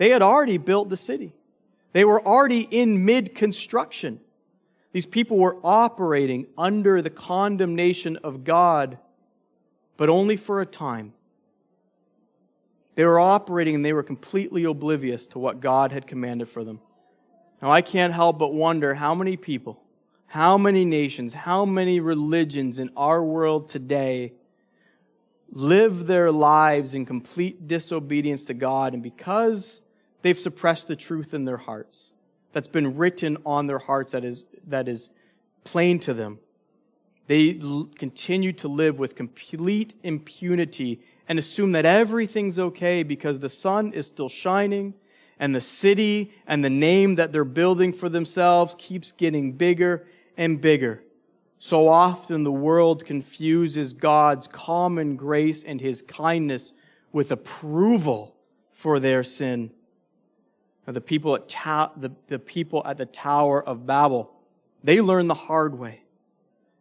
They 0.00 0.08
had 0.08 0.22
already 0.22 0.56
built 0.56 0.88
the 0.88 0.96
city. 0.96 1.34
They 1.92 2.06
were 2.06 2.26
already 2.26 2.62
in 2.62 3.04
mid 3.04 3.34
construction. 3.34 4.18
These 4.92 5.04
people 5.04 5.36
were 5.36 5.58
operating 5.62 6.46
under 6.56 7.02
the 7.02 7.10
condemnation 7.10 8.16
of 8.24 8.42
God 8.42 8.96
but 10.00 10.08
only 10.08 10.38
for 10.38 10.62
a 10.62 10.66
time. 10.66 11.12
They 12.94 13.04
were 13.04 13.20
operating 13.20 13.74
and 13.74 13.84
they 13.84 13.92
were 13.92 14.02
completely 14.02 14.64
oblivious 14.64 15.26
to 15.26 15.38
what 15.38 15.60
God 15.60 15.92
had 15.92 16.06
commanded 16.06 16.48
for 16.48 16.64
them. 16.64 16.80
Now, 17.60 17.70
I 17.70 17.82
can't 17.82 18.14
help 18.14 18.38
but 18.38 18.54
wonder 18.54 18.94
how 18.94 19.14
many 19.14 19.36
people, 19.36 19.78
how 20.24 20.56
many 20.56 20.86
nations, 20.86 21.34
how 21.34 21.66
many 21.66 22.00
religions 22.00 22.78
in 22.78 22.88
our 22.96 23.22
world 23.22 23.68
today 23.68 24.32
live 25.52 26.06
their 26.06 26.32
lives 26.32 26.94
in 26.94 27.04
complete 27.04 27.68
disobedience 27.68 28.46
to 28.46 28.54
God, 28.54 28.94
and 28.94 29.02
because 29.02 29.79
they've 30.22 30.38
suppressed 30.38 30.88
the 30.88 30.96
truth 30.96 31.34
in 31.34 31.44
their 31.44 31.56
hearts, 31.56 32.12
that's 32.52 32.68
been 32.68 32.96
written 32.96 33.36
on 33.46 33.66
their 33.66 33.78
hearts 33.78 34.12
that 34.12 34.24
is, 34.24 34.44
that 34.66 34.88
is 34.88 35.10
plain 35.64 35.98
to 36.00 36.14
them, 36.14 36.38
they 37.26 37.58
l- 37.62 37.88
continue 37.96 38.52
to 38.54 38.66
live 38.66 38.98
with 38.98 39.14
complete 39.14 39.94
impunity 40.02 41.00
and 41.28 41.38
assume 41.38 41.72
that 41.72 41.84
everything's 41.84 42.58
okay 42.58 43.04
because 43.04 43.38
the 43.38 43.48
sun 43.48 43.92
is 43.92 44.06
still 44.06 44.28
shining 44.28 44.94
and 45.38 45.54
the 45.54 45.60
city 45.60 46.32
and 46.46 46.64
the 46.64 46.70
name 46.70 47.14
that 47.14 47.32
they're 47.32 47.44
building 47.44 47.92
for 47.92 48.08
themselves 48.08 48.74
keeps 48.78 49.12
getting 49.12 49.52
bigger 49.52 50.06
and 50.36 50.60
bigger. 50.60 51.02
So 51.60 51.88
often 51.88 52.42
the 52.42 52.50
world 52.50 53.04
confuses 53.04 53.92
God's 53.92 54.48
common 54.48 55.16
grace 55.16 55.62
and 55.62 55.80
his 55.80 56.02
kindness 56.02 56.72
with 57.12 57.30
approval 57.30 58.34
for 58.72 58.98
their 58.98 59.22
sin. 59.22 59.70
The 60.92 61.00
people 61.00 61.34
at 61.36 61.48
ta- 61.48 61.92
the, 61.96 62.10
the 62.28 62.38
people 62.38 62.82
at 62.84 62.98
the 62.98 63.06
Tower 63.06 63.62
of 63.62 63.86
Babel, 63.86 64.32
they 64.82 65.00
learned 65.00 65.30
the 65.30 65.34
hard 65.34 65.78
way 65.78 66.02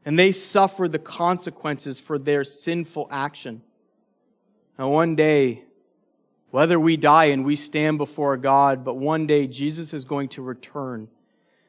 and 0.06 0.17
they 0.17 0.32
suffered 0.32 0.91
the 0.91 1.00
consequences 1.00 2.00
for 2.00 2.17
their 2.17 2.43
sinful 2.43 3.08
action. 3.12 3.62
Now, 4.78 4.89
one 4.89 5.15
day, 5.15 5.63
whether 6.52 6.80
we 6.80 6.98
die 6.98 7.26
and 7.26 7.45
we 7.45 7.56
stand 7.56 7.98
before 7.98 8.38
God, 8.38 8.84
but 8.84 8.95
one 8.95 9.28
day 9.28 9.45
Jesus 9.45 9.93
is 9.93 10.06
going 10.06 10.30
to 10.30 10.41
return. 10.41 11.10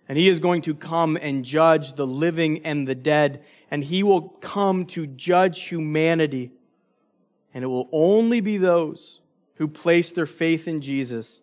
And 0.08 0.16
he 0.16 0.28
is 0.28 0.40
going 0.40 0.62
to 0.62 0.74
come 0.74 1.18
and 1.20 1.44
judge 1.44 1.94
the 1.94 2.06
living 2.06 2.64
and 2.64 2.88
the 2.88 2.94
dead. 2.94 3.44
And 3.70 3.84
he 3.84 4.02
will 4.02 4.22
come 4.22 4.86
to 4.86 5.06
judge 5.06 5.64
humanity. 5.64 6.50
And 7.52 7.62
it 7.62 7.66
will 7.66 7.88
only 7.92 8.40
be 8.40 8.56
those 8.56 9.20
who 9.56 9.68
place 9.68 10.12
their 10.12 10.26
faith 10.26 10.66
in 10.66 10.80
Jesus 10.80 11.40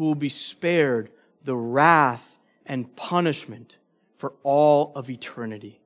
who 0.00 0.06
will 0.06 0.14
be 0.14 0.30
spared 0.30 1.10
the 1.44 1.54
wrath 1.54 2.38
and 2.64 2.96
punishment 2.96 3.76
for 4.16 4.32
all 4.44 4.92
of 4.94 5.10
eternity. 5.10 5.78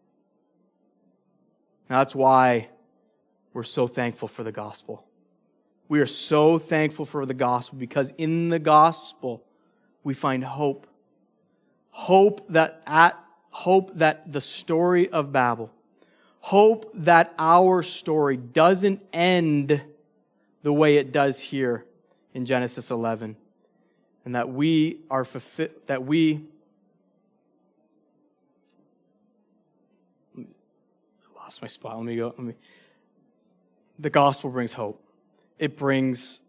Now, 1.90 1.98
That's 1.98 2.14
why 2.14 2.68
we're 3.52 3.64
so 3.64 3.88
thankful 3.88 4.28
for 4.28 4.44
the 4.44 4.52
gospel. 4.52 5.04
We 5.88 5.98
are 5.98 6.06
so 6.06 6.60
thankful 6.60 7.06
for 7.06 7.26
the 7.26 7.34
gospel 7.34 7.76
because 7.76 8.12
in 8.16 8.50
the 8.50 8.60
gospel 8.60 9.42
we 10.04 10.14
find 10.14 10.44
hope. 10.44 10.86
Hope 11.90 12.46
that 12.50 12.84
at 12.86 13.18
hope 13.50 13.98
that 13.98 14.32
the 14.32 14.40
story 14.40 15.08
of 15.10 15.32
Babel, 15.32 15.72
hope 16.38 16.88
that 16.94 17.34
our 17.36 17.82
story 17.82 18.36
doesn't 18.36 19.02
end 19.12 19.82
the 20.62 20.72
way 20.72 20.98
it 20.98 21.10
does 21.10 21.40
here 21.40 21.84
in 22.32 22.44
Genesis 22.46 22.92
11 22.92 23.38
and 24.24 24.34
that 24.34 24.48
we 24.48 25.00
are 25.10 25.24
fulfilled 25.24 25.70
that 25.86 26.04
we 26.04 26.44
lost 31.36 31.60
my 31.60 31.68
spot. 31.68 31.96
Let 31.96 32.06
me 32.06 32.16
go. 32.16 32.28
Let 32.28 32.38
me. 32.38 32.54
The 33.98 34.10
gospel 34.10 34.50
brings 34.50 34.72
hope. 34.72 35.02
It 35.58 35.76
brings 35.76 36.40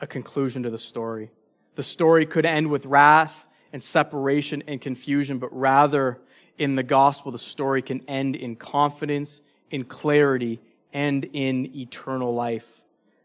a 0.00 0.06
conclusion 0.06 0.62
to 0.64 0.70
the 0.70 0.78
story. 0.78 1.30
The 1.76 1.82
story 1.82 2.26
could 2.26 2.46
end 2.46 2.70
with 2.70 2.86
wrath 2.86 3.46
and 3.72 3.82
separation 3.82 4.62
and 4.68 4.80
confusion, 4.80 5.38
but 5.38 5.48
rather 5.56 6.20
in 6.58 6.76
the 6.76 6.82
gospel, 6.82 7.32
the 7.32 7.38
story 7.38 7.82
can 7.82 8.08
end 8.08 8.36
in 8.36 8.54
confidence, 8.54 9.42
in 9.70 9.84
clarity, 9.84 10.60
and 10.92 11.24
in 11.32 11.74
eternal 11.76 12.34
life. 12.34 12.82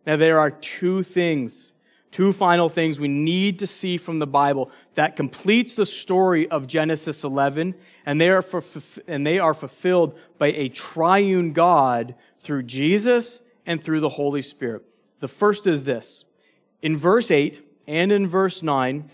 Now, 0.07 0.15
there 0.15 0.39
are 0.39 0.49
two 0.49 1.03
things, 1.03 1.73
Two 2.11 2.33
final 2.33 2.69
things 2.69 2.99
we 2.99 3.07
need 3.07 3.59
to 3.59 3.67
see 3.67 3.97
from 3.97 4.17
the 4.17 4.27
Bible 4.27 4.71
that 4.95 5.15
completes 5.15 5.73
the 5.73 5.85
story 5.85 6.47
of 6.49 6.65
Genesis 6.65 7.23
11, 7.23 7.75
and 8.05 8.19
they 8.19 8.29
are, 8.29 8.41
for, 8.41 8.63
and 9.07 9.25
they 9.25 9.37
are 9.37 9.53
fulfilled 9.53 10.17
by 10.39 10.47
a 10.47 10.69
triune 10.69 11.53
God 11.53 12.15
through 12.39 12.63
Jesus 12.63 13.41
and 13.65 13.83
through 13.83 13.99
the 13.99 14.09
Holy 14.09 14.41
Spirit. 14.41 14.83
The 15.19 15.27
first 15.27 15.67
is 15.67 15.83
this. 15.83 16.25
In 16.81 16.97
verse 16.97 17.29
8 17.29 17.63
and 17.87 18.11
in 18.11 18.27
verse 18.27 18.63
9, 18.63 19.11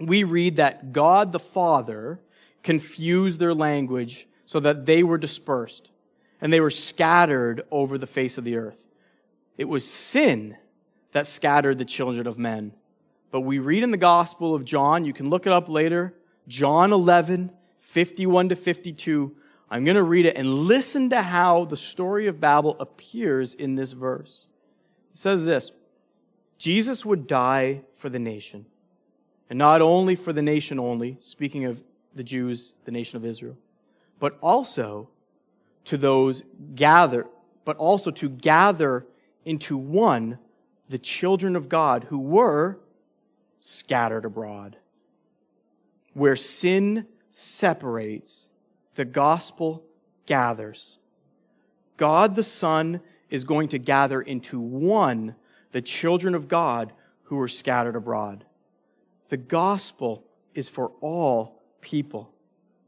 we 0.00 0.24
read 0.24 0.56
that 0.56 0.92
God 0.92 1.30
the 1.30 1.38
Father 1.38 2.18
confused 2.64 3.38
their 3.38 3.54
language 3.54 4.26
so 4.46 4.58
that 4.60 4.86
they 4.86 5.02
were 5.02 5.18
dispersed 5.18 5.90
and 6.40 6.52
they 6.52 6.60
were 6.60 6.70
scattered 6.70 7.62
over 7.70 7.96
the 7.96 8.06
face 8.06 8.38
of 8.38 8.44
the 8.44 8.56
earth. 8.56 8.84
It 9.56 9.66
was 9.66 9.88
sin 9.88 10.56
that 11.14 11.28
scattered 11.28 11.78
the 11.78 11.84
children 11.84 12.26
of 12.26 12.38
men. 12.38 12.72
But 13.30 13.42
we 13.42 13.60
read 13.60 13.84
in 13.84 13.92
the 13.92 13.96
Gospel 13.96 14.52
of 14.52 14.64
John, 14.64 15.04
you 15.04 15.12
can 15.12 15.30
look 15.30 15.46
it 15.46 15.52
up 15.52 15.68
later, 15.68 16.12
John 16.48 16.92
11, 16.92 17.52
51 17.78 18.48
to 18.48 18.56
52. 18.56 19.34
I'm 19.70 19.84
going 19.84 19.96
to 19.96 20.02
read 20.02 20.26
it 20.26 20.36
and 20.36 20.66
listen 20.66 21.10
to 21.10 21.22
how 21.22 21.66
the 21.66 21.76
story 21.76 22.26
of 22.26 22.40
Babel 22.40 22.76
appears 22.80 23.54
in 23.54 23.76
this 23.76 23.92
verse. 23.92 24.48
It 25.12 25.18
says 25.18 25.44
this 25.44 25.70
Jesus 26.58 27.06
would 27.06 27.28
die 27.28 27.82
for 27.96 28.08
the 28.08 28.18
nation, 28.18 28.66
and 29.48 29.58
not 29.58 29.80
only 29.80 30.16
for 30.16 30.32
the 30.32 30.42
nation 30.42 30.80
only, 30.80 31.16
speaking 31.20 31.64
of 31.64 31.82
the 32.16 32.24
Jews, 32.24 32.74
the 32.86 32.92
nation 32.92 33.18
of 33.18 33.24
Israel, 33.24 33.56
but 34.18 34.36
also 34.40 35.08
to 35.84 35.96
those 35.96 36.42
gather, 36.74 37.28
but 37.64 37.76
also 37.76 38.10
to 38.10 38.28
gather 38.28 39.06
into 39.44 39.76
one 39.76 40.38
the 40.94 40.98
children 40.98 41.56
of 41.56 41.68
God 41.68 42.04
who 42.04 42.20
were 42.20 42.78
scattered 43.60 44.24
abroad. 44.24 44.76
Where 46.12 46.36
sin 46.36 47.08
separates, 47.32 48.48
the 48.94 49.04
gospel 49.04 49.82
gathers. 50.24 50.98
God 51.96 52.36
the 52.36 52.44
Son 52.44 53.00
is 53.28 53.42
going 53.42 53.70
to 53.70 53.78
gather 53.80 54.22
into 54.22 54.60
one 54.60 55.34
the 55.72 55.82
children 55.82 56.32
of 56.32 56.46
God 56.46 56.92
who 57.24 57.38
were 57.38 57.48
scattered 57.48 57.96
abroad. 57.96 58.44
The 59.30 59.36
gospel 59.36 60.22
is 60.54 60.68
for 60.68 60.92
all 61.00 61.60
people. 61.80 62.30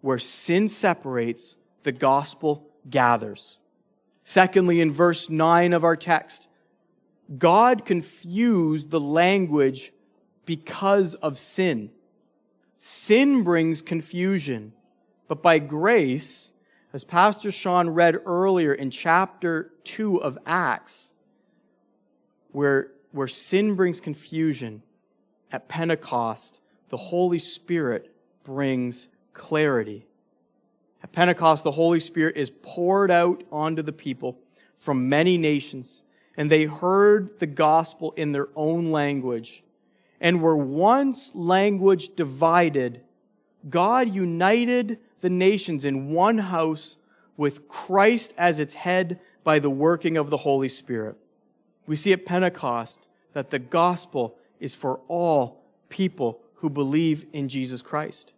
Where 0.00 0.20
sin 0.20 0.68
separates, 0.68 1.56
the 1.82 1.90
gospel 1.90 2.70
gathers. 2.88 3.58
Secondly, 4.22 4.80
in 4.80 4.92
verse 4.92 5.28
9 5.28 5.72
of 5.72 5.82
our 5.82 5.96
text, 5.96 6.46
God 7.38 7.84
confused 7.84 8.90
the 8.90 9.00
language 9.00 9.92
because 10.44 11.14
of 11.16 11.38
sin. 11.38 11.90
Sin 12.78 13.42
brings 13.42 13.82
confusion, 13.82 14.72
but 15.28 15.42
by 15.42 15.58
grace, 15.58 16.52
as 16.92 17.04
Pastor 17.04 17.50
Sean 17.50 17.90
read 17.90 18.16
earlier 18.26 18.72
in 18.72 18.90
chapter 18.90 19.72
2 19.84 20.18
of 20.18 20.38
Acts, 20.46 21.12
where, 22.52 22.92
where 23.12 23.28
sin 23.28 23.74
brings 23.74 24.00
confusion, 24.00 24.82
at 25.52 25.68
Pentecost, 25.68 26.60
the 26.88 26.96
Holy 26.96 27.38
Spirit 27.38 28.12
brings 28.44 29.08
clarity. 29.32 30.06
At 31.02 31.12
Pentecost, 31.12 31.64
the 31.64 31.70
Holy 31.72 32.00
Spirit 32.00 32.36
is 32.36 32.50
poured 32.62 33.10
out 33.10 33.42
onto 33.50 33.82
the 33.82 33.92
people 33.92 34.38
from 34.78 35.08
many 35.08 35.38
nations 35.38 36.02
and 36.36 36.50
they 36.50 36.64
heard 36.64 37.38
the 37.38 37.46
gospel 37.46 38.12
in 38.16 38.32
their 38.32 38.48
own 38.54 38.92
language 38.92 39.62
and 40.20 40.40
were 40.40 40.56
once 40.56 41.34
language 41.34 42.14
divided, 42.14 43.00
God 43.68 44.14
united 44.14 44.98
the 45.20 45.30
nations 45.30 45.84
in 45.84 46.10
one 46.10 46.38
house 46.38 46.96
with 47.36 47.68
Christ 47.68 48.34
as 48.38 48.58
its 48.58 48.74
head 48.74 49.20
by 49.44 49.58
the 49.58 49.70
working 49.70 50.16
of 50.16 50.30
the 50.30 50.36
Holy 50.36 50.68
Spirit. 50.68 51.16
We 51.86 51.96
see 51.96 52.12
at 52.12 52.24
Pentecost 52.24 53.06
that 53.32 53.50
the 53.50 53.58
gospel 53.58 54.36
is 54.60 54.74
for 54.74 55.00
all 55.08 55.62
people 55.88 56.40
who 56.54 56.70
believe 56.70 57.26
in 57.32 57.48
Jesus 57.48 57.82
Christ. 57.82 58.32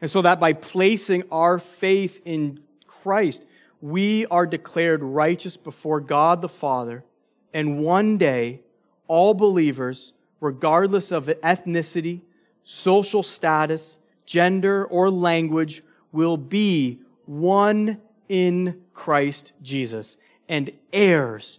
And 0.00 0.10
so 0.10 0.22
that 0.22 0.40
by 0.40 0.52
placing 0.52 1.24
our 1.30 1.58
faith 1.58 2.22
in 2.24 2.60
Christ, 2.86 3.44
we 3.80 4.26
are 4.26 4.46
declared 4.46 5.02
righteous 5.02 5.56
before 5.56 6.00
God 6.00 6.40
the 6.40 6.48
Father 6.48 7.04
and 7.52 7.80
one 7.84 8.18
day, 8.18 8.60
all 9.06 9.34
believers, 9.34 10.12
regardless 10.40 11.10
of 11.10 11.26
ethnicity, 11.26 12.20
social 12.64 13.22
status, 13.22 13.98
gender, 14.24 14.84
or 14.86 15.10
language, 15.10 15.82
will 16.12 16.36
be 16.36 17.00
one 17.26 18.00
in 18.28 18.80
Christ 18.94 19.52
Jesus 19.62 20.16
and 20.48 20.70
heirs 20.92 21.58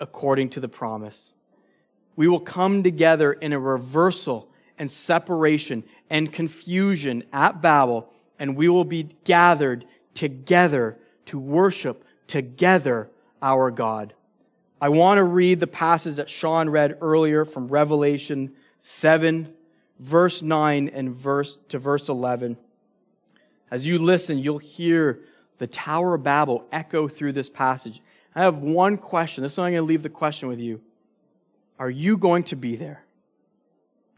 according 0.00 0.50
to 0.50 0.60
the 0.60 0.68
promise. 0.68 1.32
We 2.16 2.28
will 2.28 2.40
come 2.40 2.82
together 2.82 3.32
in 3.32 3.52
a 3.52 3.58
reversal 3.58 4.48
and 4.78 4.90
separation 4.90 5.84
and 6.10 6.32
confusion 6.32 7.24
at 7.32 7.60
Babel, 7.60 8.12
and 8.38 8.56
we 8.56 8.68
will 8.68 8.84
be 8.84 9.08
gathered 9.24 9.84
together 10.14 10.98
to 11.26 11.38
worship 11.38 12.04
together 12.26 13.08
our 13.42 13.70
God. 13.70 14.14
I 14.84 14.90
want 14.90 15.16
to 15.16 15.24
read 15.24 15.60
the 15.60 15.66
passage 15.66 16.16
that 16.16 16.28
Sean 16.28 16.68
read 16.68 16.98
earlier 17.00 17.46
from 17.46 17.68
Revelation 17.68 18.52
7, 18.80 19.50
verse 19.98 20.42
9 20.42 20.90
and 20.92 21.10
verse 21.10 21.56
to 21.70 21.78
verse 21.78 22.10
11. 22.10 22.58
As 23.70 23.86
you 23.86 23.98
listen, 23.98 24.38
you'll 24.38 24.58
hear 24.58 25.20
the 25.56 25.66
Tower 25.66 26.16
of 26.16 26.22
Babel 26.22 26.66
echo 26.70 27.08
through 27.08 27.32
this 27.32 27.48
passage. 27.48 28.02
I 28.34 28.42
have 28.42 28.58
one 28.58 28.98
question. 28.98 29.40
This 29.40 29.52
is 29.52 29.58
I'm 29.58 29.72
going 29.72 29.76
to 29.76 29.82
leave 29.84 30.02
the 30.02 30.10
question 30.10 30.50
with 30.50 30.60
you. 30.60 30.82
Are 31.78 31.88
you 31.88 32.18
going 32.18 32.42
to 32.42 32.56
be 32.56 32.76
there? 32.76 33.06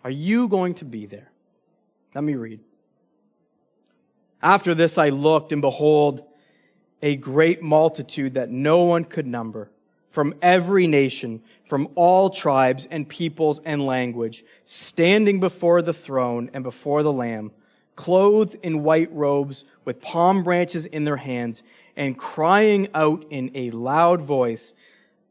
Are 0.02 0.10
you 0.10 0.48
going 0.48 0.74
to 0.74 0.84
be 0.84 1.06
there? 1.06 1.30
Let 2.12 2.24
me 2.24 2.34
read. 2.34 2.58
After 4.42 4.74
this, 4.74 4.98
I 4.98 5.10
looked, 5.10 5.52
and 5.52 5.62
behold, 5.62 6.24
a 7.02 7.14
great 7.14 7.62
multitude 7.62 8.34
that 8.34 8.50
no 8.50 8.78
one 8.78 9.04
could 9.04 9.28
number 9.28 9.70
from 10.16 10.34
every 10.40 10.86
nation, 10.86 11.42
from 11.68 11.86
all 11.94 12.30
tribes 12.30 12.88
and 12.90 13.06
peoples 13.06 13.60
and 13.66 13.84
language, 13.84 14.46
standing 14.64 15.40
before 15.40 15.82
the 15.82 15.92
throne 15.92 16.48
and 16.54 16.64
before 16.64 17.02
the 17.02 17.12
Lamb, 17.12 17.52
clothed 17.96 18.56
in 18.62 18.82
white 18.82 19.12
robes, 19.12 19.66
with 19.84 20.00
palm 20.00 20.42
branches 20.42 20.86
in 20.86 21.04
their 21.04 21.18
hands, 21.18 21.62
and 21.96 22.16
crying 22.16 22.88
out 22.94 23.26
in 23.28 23.50
a 23.54 23.70
loud 23.72 24.22
voice 24.22 24.72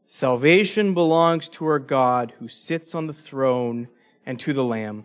Salvation 0.06 0.94
belongs 0.94 1.48
to 1.48 1.66
our 1.66 1.80
God 1.80 2.32
who 2.38 2.46
sits 2.46 2.94
on 2.94 3.08
the 3.08 3.12
throne 3.12 3.88
and 4.24 4.38
to 4.38 4.52
the 4.52 4.62
Lamb. 4.62 5.04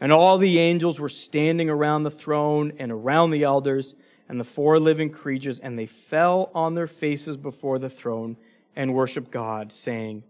And 0.00 0.10
all 0.10 0.38
the 0.38 0.58
angels 0.58 0.98
were 0.98 1.08
standing 1.08 1.70
around 1.70 2.02
the 2.02 2.10
throne 2.10 2.72
and 2.80 2.90
around 2.90 3.30
the 3.30 3.44
elders 3.44 3.94
and 4.28 4.40
the 4.40 4.44
four 4.44 4.80
living 4.80 5.10
creatures, 5.10 5.60
and 5.60 5.78
they 5.78 5.86
fell 5.86 6.50
on 6.52 6.74
their 6.74 6.88
faces 6.88 7.36
before 7.36 7.78
the 7.78 7.88
throne 7.88 8.36
and 8.76 8.94
worship 8.94 9.30
God, 9.30 9.72
saying, 9.72 10.22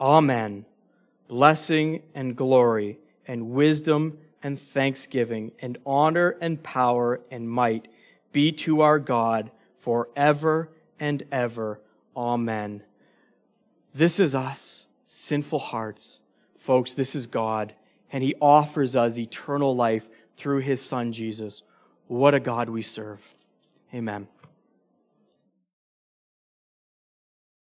Amen. 0.00 0.64
Blessing 1.28 2.02
and 2.14 2.36
glory 2.36 2.98
and 3.26 3.50
wisdom 3.50 4.18
and 4.42 4.60
thanksgiving 4.60 5.52
and 5.60 5.78
honor 5.86 6.36
and 6.40 6.62
power 6.62 7.20
and 7.30 7.48
might 7.48 7.88
be 8.32 8.52
to 8.52 8.80
our 8.80 8.98
God 8.98 9.50
forever 9.78 10.68
and 10.98 11.22
ever. 11.30 11.80
Amen. 12.16 12.82
This 13.94 14.18
is 14.18 14.34
us, 14.34 14.86
sinful 15.04 15.58
hearts. 15.58 16.20
Folks, 16.58 16.94
this 16.94 17.14
is 17.14 17.26
God, 17.26 17.74
and 18.12 18.22
He 18.22 18.34
offers 18.40 18.96
us 18.96 19.18
eternal 19.18 19.74
life 19.74 20.08
through 20.36 20.60
His 20.60 20.80
Son, 20.80 21.12
Jesus. 21.12 21.62
What 22.06 22.34
a 22.34 22.40
God 22.40 22.68
we 22.68 22.82
serve. 22.82 23.22
Amen. 23.94 24.28